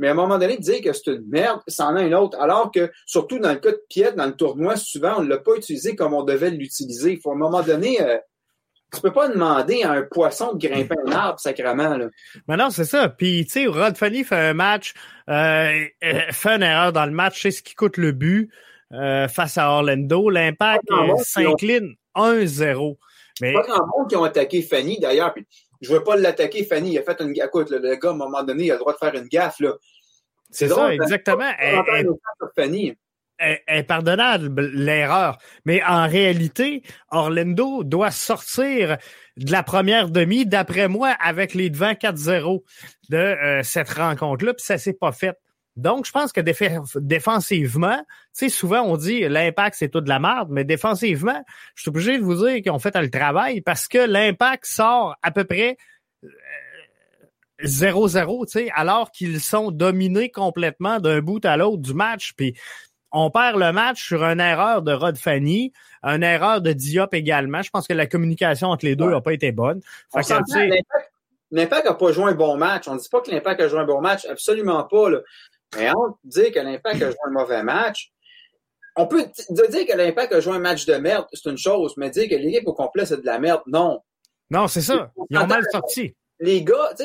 [0.00, 2.36] Mais à un moment donné, dire que c'est une merde, c'en a une autre.
[2.40, 5.38] Alors que, surtout dans le cas de Piet, dans le tournoi, souvent, on ne l'a
[5.38, 7.12] pas utilisé comme on devait l'utiliser.
[7.12, 8.16] Il faut à un moment donné, euh,
[8.92, 11.96] tu peux pas demander à un poisson de grimper un arbre sacrément.
[11.96, 12.06] Là.
[12.48, 13.08] Mais non, c'est ça.
[13.08, 14.94] Puis, tu sais, Rod Fanny fait un match,
[15.28, 18.50] euh, euh, fait une erreur dans le match, c'est ce qui coûte le but
[18.92, 20.28] euh, face à Orlando.
[20.30, 20.84] L'impact
[21.22, 22.96] s'incline 1-0.
[23.40, 23.52] Mais...
[23.52, 25.34] Pas grand monde qui ont attaqué Fanny, d'ailleurs.
[25.80, 26.92] Je veux pas l'attaquer, Fanny.
[26.92, 28.80] Il a fait une Écoute, le, le, gars, à un moment donné, il a le
[28.80, 29.60] droit de faire une gaffe.
[29.60, 29.74] Là.
[30.50, 31.50] C'est ça, exactement.
[31.58, 32.06] Elle,
[32.54, 32.96] Fanny.
[33.68, 35.38] Impardonnable, l'erreur.
[35.64, 38.98] Mais en réalité, Orlando doit sortir
[39.38, 42.62] de la première demi, d'après moi, avec les devants 4-0
[43.08, 45.38] de euh, cette rencontre-là, puis ça s'est pas fait.
[45.76, 46.40] Donc, je pense que
[46.98, 51.42] défensivement, tu sais, souvent on dit l'impact, c'est tout de la merde, mais défensivement,
[51.74, 55.16] je suis obligé de vous dire qu'ils ont fait le travail parce que l'impact sort
[55.22, 55.76] à peu près
[57.62, 62.32] 0-0, tu sais, alors qu'ils sont dominés complètement d'un bout à l'autre du match.
[62.36, 62.54] Puis
[63.12, 67.62] on perd le match sur une erreur de Rod Fanny, une erreur de Diop également.
[67.62, 69.80] Je pense que la communication entre les deux n'a pas été bonne.
[71.52, 72.86] L'impact n'a pas joué un bon match.
[72.86, 75.10] On ne dit pas que l'Impact a joué un bon match, absolument pas.
[75.10, 75.18] Là.
[75.76, 78.12] Mais on dit que l'Impact a joué un mauvais match.
[78.96, 79.24] On peut
[79.68, 82.34] dire que l'Impact a joué un match de merde, c'est une chose, mais dire que
[82.34, 84.00] l'équipe au complet, c'est de la merde, non.
[84.50, 85.12] Non, c'est ça.
[85.30, 86.14] Ils ont mal sorti.
[86.40, 87.04] Les gars, tu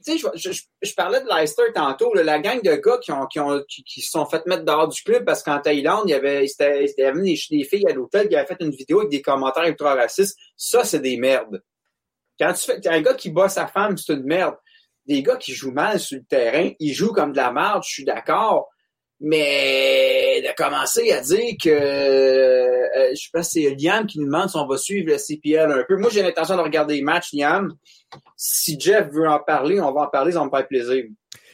[0.00, 3.62] sais, je, je, parlais de Leicester tantôt, la gang de gars qui ont qui ont
[3.66, 6.84] qui, se sont fait mettre dehors du club parce qu'en Thaïlande, il y avait c'était
[6.84, 9.22] il y avait des, des, filles à l'hôtel qui avaient fait une vidéo avec des
[9.22, 10.36] commentaires ultra racistes.
[10.56, 11.62] Ça, c'est des merdes.
[12.38, 14.56] Quand tu fais un gars qui bat sa femme, c'est une merde.
[15.06, 17.92] Des gars qui jouent mal sur le terrain, ils jouent comme de la merde, je
[17.92, 18.68] suis d'accord.
[19.20, 24.50] Mais de commencer à dire que euh, je sais pas c'est Liam qui nous demande
[24.50, 25.96] si on va suivre le CPL un peu.
[25.96, 27.72] Moi, j'ai l'intention de regarder les matchs, Liam.
[28.36, 31.04] Si Jeff veut en parler, on va en parler, ça me faire plaisir.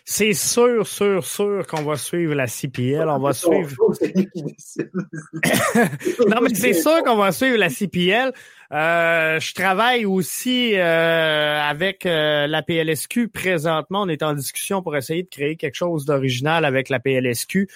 [0.04, 3.08] C'est sûr, sûr, sûr qu'on va suivre la CPL.
[3.08, 3.76] On va suivre.
[6.26, 8.32] non, mais c'est sûr qu'on va suivre la CPL.
[8.72, 14.02] Euh, je travaille aussi euh, avec euh, la PLSQ présentement.
[14.02, 17.68] On est en discussion pour essayer de créer quelque chose d'original avec la PLSQ.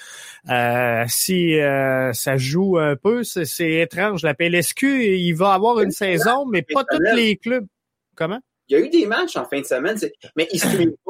[1.08, 4.22] si ça joue un peu, c'est étrange.
[4.22, 7.66] La PLSQ, il va avoir une saison, mais pas tous les clubs.
[8.14, 8.40] Comment?
[8.68, 9.98] Il y a eu des matchs en fin de semaine,
[10.36, 10.94] mais ils se pas.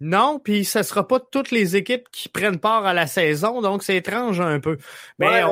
[0.00, 3.82] Non, puis ce sera pas toutes les équipes qui prennent part à la saison, donc
[3.82, 4.76] c'est étrange un peu.
[5.18, 5.42] Mais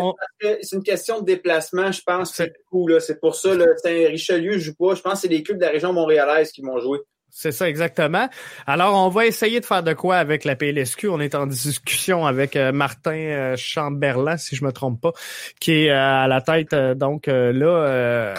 [0.63, 2.35] c'est une question de déplacement, je pense.
[2.35, 4.95] C'est cool, C'est pour ça, le Saint-Richelieu joue pas.
[4.95, 6.99] Je pense que c'est les clubs de la région montréalaise qui vont jouer.
[7.37, 8.29] C'est ça, exactement.
[8.65, 11.09] Alors, on va essayer de faire de quoi avec la PLSQ.
[11.09, 15.11] On est en discussion avec euh, Martin euh, Chamberlain, si je me trompe pas,
[15.59, 18.35] qui est euh, à la tête, donc là,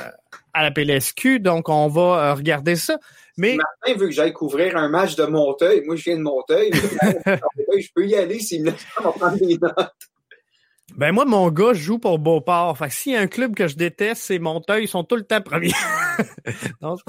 [0.53, 1.41] à la PLSQ.
[1.41, 2.97] Donc, on va regarder ça.
[3.37, 5.83] Mais Martin veut que j'aille couvrir un match de Monteuil.
[5.85, 6.71] Moi, je viens de Monteuil.
[6.73, 9.91] je peux y aller s'il me laisse prendre des notes.
[10.95, 12.77] Ben moi, mon gars joue pour Beauport.
[12.77, 14.85] Fait que s'il y a un club que je déteste, c'est Monteuil.
[14.85, 15.73] Ils sont tout le temps premiers.
[16.81, 17.03] non, ça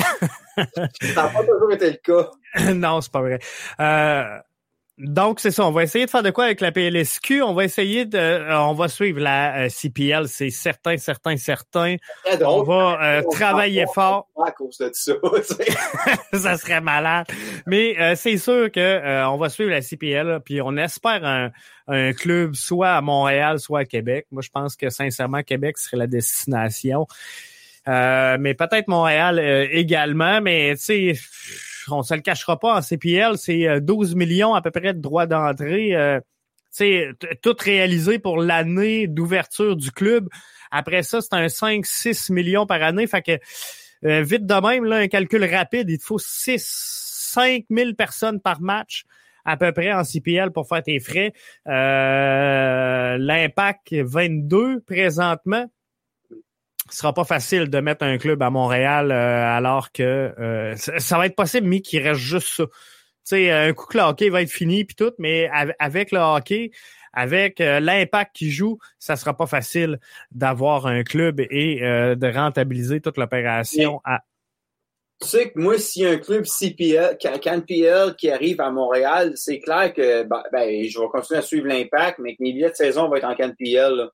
[1.15, 2.31] n'a pas toujours été le cas.
[2.75, 3.39] non, c'est pas vrai.
[3.79, 4.39] Euh,
[4.99, 5.67] donc, c'est ça.
[5.67, 7.43] On va essayer de faire de quoi avec la PLSQ.
[7.43, 8.17] On va essayer de...
[8.17, 11.97] Euh, on va suivre la euh, CPL, c'est certain, certain, certain.
[12.43, 14.29] On va euh, travailler fort.
[14.47, 15.13] À cause de ça,
[16.33, 17.27] ça serait malade.
[17.67, 21.51] Mais c'est sûr que on va suivre la CPL, puis on espère un,
[21.89, 24.27] un, club soit à Montréal, soit à Québec.
[24.31, 27.07] Moi, je pense que sincèrement, Québec serait la destination.
[27.87, 29.41] mais peut-être Montréal
[29.73, 31.13] également, mais tu sais
[31.91, 35.01] on se le cachera pas, en CPL, c'est 12 euh, millions à peu près de
[35.01, 35.95] droits d'entrée.
[35.95, 36.21] Euh,
[37.43, 40.29] tout réalisé pour l'année d'ouverture du club.
[40.71, 43.07] Après ça, c'est un 5-6 millions par année.
[43.07, 43.39] Fait que
[44.05, 46.63] euh, vite de même, là, un calcul rapide, il te faut 6,
[47.33, 49.05] 5 000 personnes par match
[49.45, 51.33] à peu près en CPL pour faire tes frais.
[51.69, 55.67] Euh, L'impact 22 présentement
[56.91, 61.19] ce sera pas facile de mettre un club à Montréal euh, alors que euh, ça,
[61.19, 62.65] va être possible, mais qu'il reste juste ça.
[62.67, 66.21] Tu sais, un coup que le hockey va être fini puis tout, mais avec le
[66.21, 66.71] hockey,
[67.13, 69.99] avec euh, l'impact qui joue, ça sera pas facile
[70.31, 74.21] d'avoir un club et de rentabiliser toute l'opération à
[75.19, 79.33] tu sais que moi, s'il y a un club CPL, CanPL qui arrive à Montréal,
[79.35, 82.69] c'est clair que ben, ben, je vais continuer à suivre l'impact, mais que mes billets
[82.69, 84.11] de saison vont être en CanPL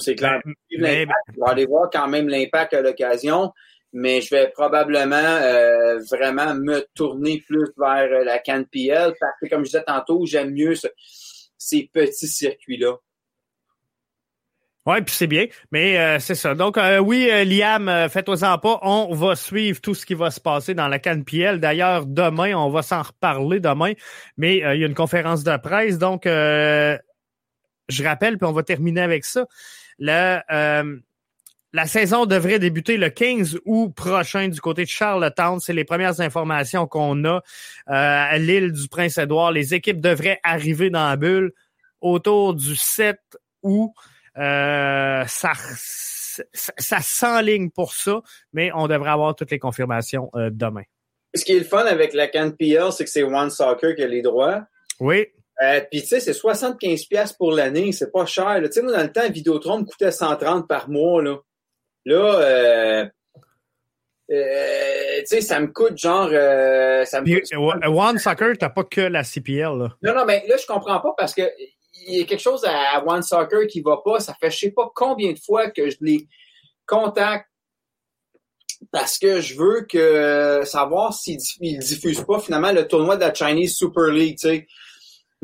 [0.00, 0.40] c'est clair.
[0.70, 1.06] je vais
[1.46, 3.52] aller voir quand même l'impact à l'occasion,
[3.94, 9.48] mais je vais probablement euh, vraiment me tourner plus vers euh, la CanPL parce que,
[9.48, 10.74] comme je disais tantôt, j'aime mieux
[11.56, 12.96] ces petits circuits-là.
[14.86, 16.54] Oui, puis c'est bien, mais euh, c'est ça.
[16.54, 18.80] Donc oui, Liam, faites-en pas.
[18.82, 21.58] On va suivre tout ce qui va se passer dans la CanPL.
[21.58, 23.92] D'ailleurs, demain, on va s'en reparler demain,
[24.36, 25.96] mais il y a une conférence de presse.
[25.96, 26.98] Donc, je
[28.02, 29.46] rappelle, puis on va terminer avec ça.
[29.98, 30.98] Le, euh,
[31.72, 35.60] la saison devrait débuter le 15 août prochain du côté de Charlottetown.
[35.60, 37.40] C'est les premières informations qu'on a euh,
[37.86, 39.52] à l'île du Prince-Édouard.
[39.52, 41.52] Les équipes devraient arriver dans la bulle
[42.00, 43.18] autour du 7
[43.62, 43.90] août.
[44.36, 45.52] Euh, ça,
[46.52, 48.20] ça, s'enligne pour ça,
[48.52, 50.82] mais on devrait avoir toutes les confirmations demain.
[51.34, 54.06] Ce qui est le fun avec la CanPL, c'est que c'est One Soccer qui a
[54.06, 54.66] les droits.
[55.00, 55.26] Oui.
[55.62, 58.60] Euh, Puis tu sais, c'est 75 pièces pour l'année, c'est pas cher.
[58.64, 61.22] Tu sais, moi, dans le temps, Vidéotron me coûtait 130 par mois.
[61.22, 61.36] Là,
[62.04, 63.06] là euh,
[64.30, 66.28] euh, tu sais, ça me coûte genre.
[66.32, 67.86] Euh, ça me coûte...
[67.86, 69.78] One Soccer, t'as pas que la CPL.
[69.78, 69.96] Là.
[70.02, 71.42] Non, non, mais là, je comprends pas parce que
[72.06, 74.18] il y a quelque chose à One Soccer qui va pas.
[74.20, 76.26] Ça fait je sais pas combien de fois que je les
[76.86, 77.46] contacte
[78.90, 83.32] parce que je veux que savoir s'ils ne diffusent pas finalement le tournoi de la
[83.32, 84.66] Chinese Super League, tu sais.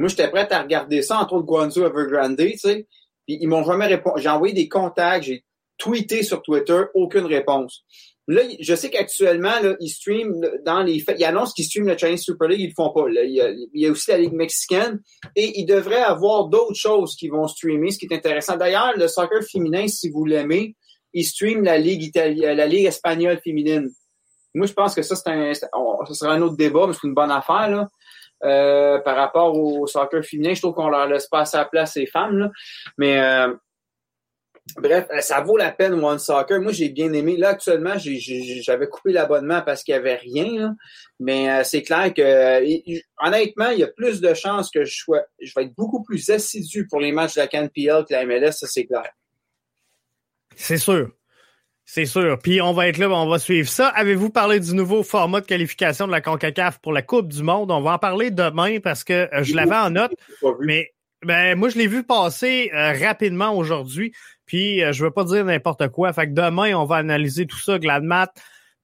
[0.01, 2.87] Moi, j'étais prêt à regarder ça, entre autres Guangzhou Evergrande, tu sais.
[3.27, 4.23] Puis ils m'ont jamais répondu.
[4.23, 5.45] J'ai envoyé des contacts, j'ai
[5.77, 7.85] tweeté sur Twitter, aucune réponse.
[8.27, 12.49] Là, je sais qu'actuellement, ils streament dans les Ils annoncent qu'ils streament la Chinese Super
[12.49, 13.07] League, ils le font pas.
[13.09, 15.01] Il, y a, aussi la Ligue mexicaine.
[15.37, 18.57] Et ils devraient avoir d'autres choses qui vont streamer, ce qui est intéressant.
[18.57, 20.77] D'ailleurs, le soccer féminin, si vous l'aimez,
[21.13, 23.91] ils streament la Ligue italienne, la Ligue espagnole féminine.
[24.55, 25.69] Moi, je pense que ça, c'est un, ça
[26.13, 27.89] sera un autre débat, mais c'est une bonne affaire, là.
[28.45, 31.93] Euh, par rapport au soccer féminin, je trouve qu'on leur laisse pas assez la place
[31.93, 32.51] ces femmes, là.
[32.99, 33.55] Mais, euh,
[34.77, 36.61] Bref, euh, ça vaut la peine One Soccer.
[36.61, 37.37] Moi, j'ai bien aimé.
[37.37, 40.77] Là, actuellement, j'avais coupé l'abonnement parce qu'il n'y avait rien.
[41.19, 42.63] Mais c'est clair que,
[43.27, 46.31] honnêtement, il y a plus de chances que je sois, je vais être beaucoup plus
[46.31, 49.11] assidu pour les matchs de la CanPL que la MLS, ça c'est clair.
[50.55, 51.11] C'est sûr.
[51.93, 52.39] C'est sûr.
[52.39, 53.89] Puis on va être là, on va suivre ça.
[53.89, 57.73] Avez-vous parlé du nouveau format de qualification de la CONCACAF pour la Coupe du Monde?
[57.73, 60.13] On va en parler demain parce que euh, je l'avais en note.
[60.61, 60.93] Mais
[61.25, 64.13] ben, moi, je l'ai vu passer rapidement aujourd'hui.
[64.47, 66.13] Puis euh, je veux pas dire n'importe quoi.
[66.13, 68.33] Fait que demain, on va analyser tout ça, Gladmat,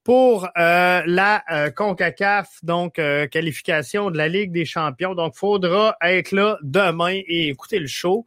[0.02, 3.00] pour euh, la euh, CONCACAF, donc
[3.30, 5.14] qualification de la Ligue des champions.
[5.14, 8.26] Donc, faudra être là demain et écouter le show.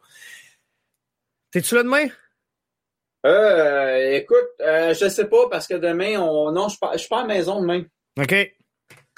[1.50, 2.08] T'es-tu là demain?
[3.26, 7.22] Euh, écoute, je sais pas parce que demain, on non, je ne suis pas à
[7.22, 7.84] la maison demain.
[8.18, 8.52] OK.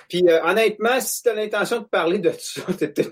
[0.08, 3.10] Puis honnêtement, si tu as l'intention de parler de ça, peut-être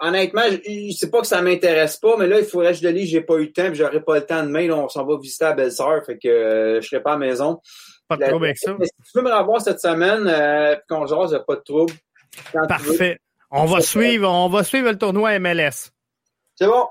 [0.00, 2.90] honnêtement, je, sais pas que ça m'intéresse pas, mais là, il faudrait que je le
[2.90, 5.04] lise, j'ai pas eu le temps, puis j'aurai pas le temps demain, là, on s'en
[5.04, 7.60] va visiter à Belle-Sœur, fait que euh, je serai pas à la maison.
[8.08, 8.76] Pas de trouble avec ça.
[8.82, 11.92] si tu veux me revoir cette semaine, euh, puis qu'on jase, pas de trouble.
[12.68, 13.18] Parfait.
[13.50, 15.90] On va suivre, on va suivre le tournoi MLS.
[16.54, 16.86] C'est bon.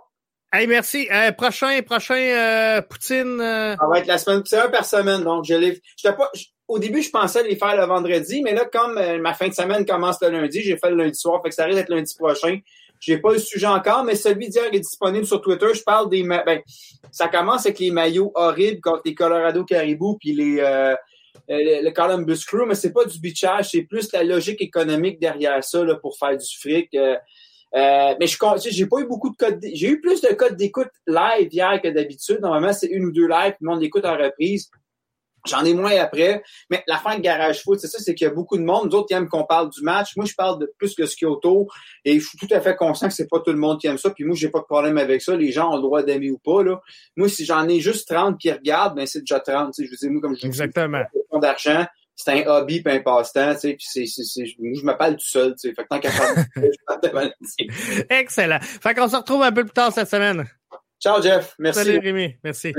[0.54, 1.08] Hey, merci.
[1.12, 3.38] Euh, prochain, prochain euh, Poutine.
[3.40, 5.82] Ça va être la semaine, c'est un par semaine, donc je l'ai.
[6.04, 6.32] pas
[6.68, 9.54] au début, je pensais les faire le vendredi, mais là, comme euh, ma fin de
[9.54, 12.14] semaine commence le lundi, j'ai fait le lundi soir, fait que ça risque d'être lundi
[12.16, 12.60] prochain.
[13.00, 15.68] J'ai pas le sujet encore, mais celui d'hier est disponible sur Twitter.
[15.74, 16.62] Je parle des ben,
[17.12, 20.96] ça commence avec les maillots horribles contre les Colorado Caribou puis les euh,
[21.48, 25.84] le, Columbus Crew, mais c'est pas du bitchage, c'est plus la logique économique derrière ça
[25.84, 26.90] là, pour faire du fric.
[27.76, 28.38] Euh, mais je
[28.70, 29.60] j'ai pas eu beaucoup de codes.
[29.74, 32.40] J'ai eu plus de codes d'écoute live hier que d'habitude.
[32.42, 34.70] Normalement, c'est une ou deux lives, puis le monde écoute en reprise.
[35.46, 36.44] J'en ai moins après.
[36.70, 38.90] Mais la fin de Garage Foot, c'est ça, c'est qu'il y a beaucoup de monde.
[38.90, 40.16] D'autres qui aiment qu'on parle du match.
[40.18, 41.74] Moi, je parle de plus que ce qu'il y a autour.
[42.04, 43.98] Et je suis tout à fait conscient que c'est pas tout le monde qui aime
[43.98, 44.10] ça.
[44.10, 45.36] Puis moi, j'ai pas de problème avec ça.
[45.36, 46.82] Les gens ont le droit d'aimer ou pas, là.
[47.16, 49.74] Moi, si j'en ai juste 30 qui regardent, ben, c'est déjà 30.
[49.78, 51.04] Je vous dis, moi, comme je Exactement.
[51.40, 51.86] d'argent,
[52.18, 55.14] c'est un hobby puis un passe-temps, tu sais, puis c'est, c'est, moi, je me parle
[55.14, 55.74] tout seul, tu sais.
[55.76, 57.32] Fait que tant qu'à faire,
[58.10, 58.60] Excellent.
[58.60, 60.46] Fait qu'on se retrouve un peu plus tard cette semaine.
[61.00, 61.54] Ciao, Jeff.
[61.60, 61.84] Merci.
[61.84, 62.36] Salut, Rémi.
[62.44, 62.74] Merci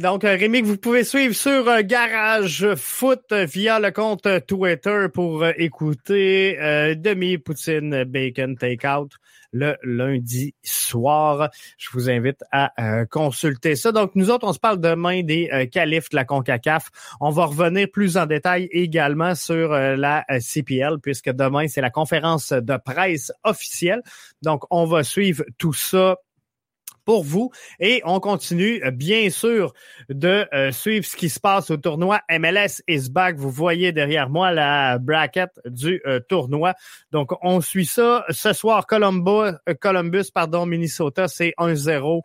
[0.00, 5.06] donc, euh, Rémi, que vous pouvez suivre sur euh, Garage Foot via le compte Twitter
[5.12, 6.56] pour euh, écouter
[6.96, 9.08] Demi-Poutine Bacon Takeout
[9.52, 11.50] le lundi soir.
[11.78, 12.72] Je vous invite à
[13.10, 13.92] consulter ça.
[13.92, 16.90] Donc, nous autres, on se parle demain des euh, de la CONCACAF.
[17.20, 22.52] On va revenir plus en détail également sur la CPL, puisque demain, c'est la conférence
[22.52, 24.02] de presse officielle.
[24.42, 26.16] Donc, on va suivre tout ça
[27.04, 27.50] pour vous.
[27.80, 29.72] Et on continue, euh, bien sûr,
[30.08, 33.36] de euh, suivre ce qui se passe au tournoi MLS is back.
[33.36, 36.74] Vous voyez derrière moi la bracket du euh, tournoi.
[37.10, 38.24] Donc, on suit ça.
[38.30, 42.22] Ce soir, Columbus, Columbus pardon, Minnesota, c'est 1-0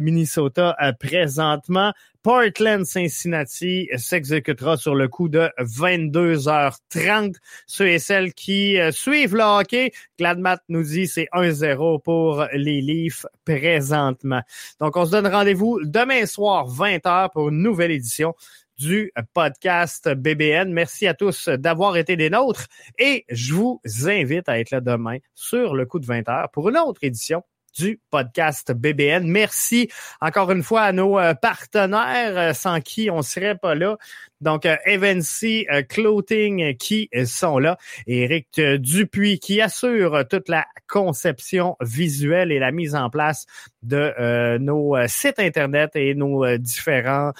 [0.00, 1.92] Minnesota présentement.
[2.22, 7.36] Portland Cincinnati s'exécutera sur le coup de 22h30.
[7.66, 12.82] Ceux et celles qui euh, suivent le hockey, Gladmat nous dit c'est 1-0 pour les
[12.82, 14.42] Leafs présentement.
[14.80, 18.34] Donc on se donne rendez-vous demain soir 20h pour une nouvelle édition
[18.76, 20.72] du podcast BBN.
[20.72, 22.66] Merci à tous d'avoir été des nôtres
[22.98, 26.78] et je vous invite à être là demain sur le coup de 20h pour une
[26.78, 27.42] autre édition
[27.78, 29.26] du podcast BBN.
[29.26, 29.88] Merci
[30.20, 33.96] encore une fois à nos euh, partenaires euh, sans qui on serait pas là.
[34.40, 37.76] Donc, euh, Evancy Clothing qui sont là.
[38.06, 43.44] Éric Dupuis qui assure toute la conception visuelle et la mise en place
[43.82, 47.32] de nos sites Internet et nos différents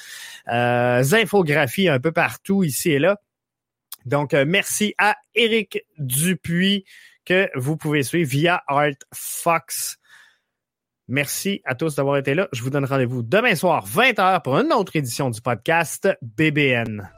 [0.46, 3.18] infographies un peu partout ici et là.
[4.04, 6.84] Donc, merci à Éric Dupuis
[7.24, 9.99] que vous pouvez suivre via Art Fox
[11.10, 12.48] Merci à tous d'avoir été là.
[12.52, 17.10] Je vous donne rendez-vous demain soir, 20h, pour une autre édition du podcast BBN.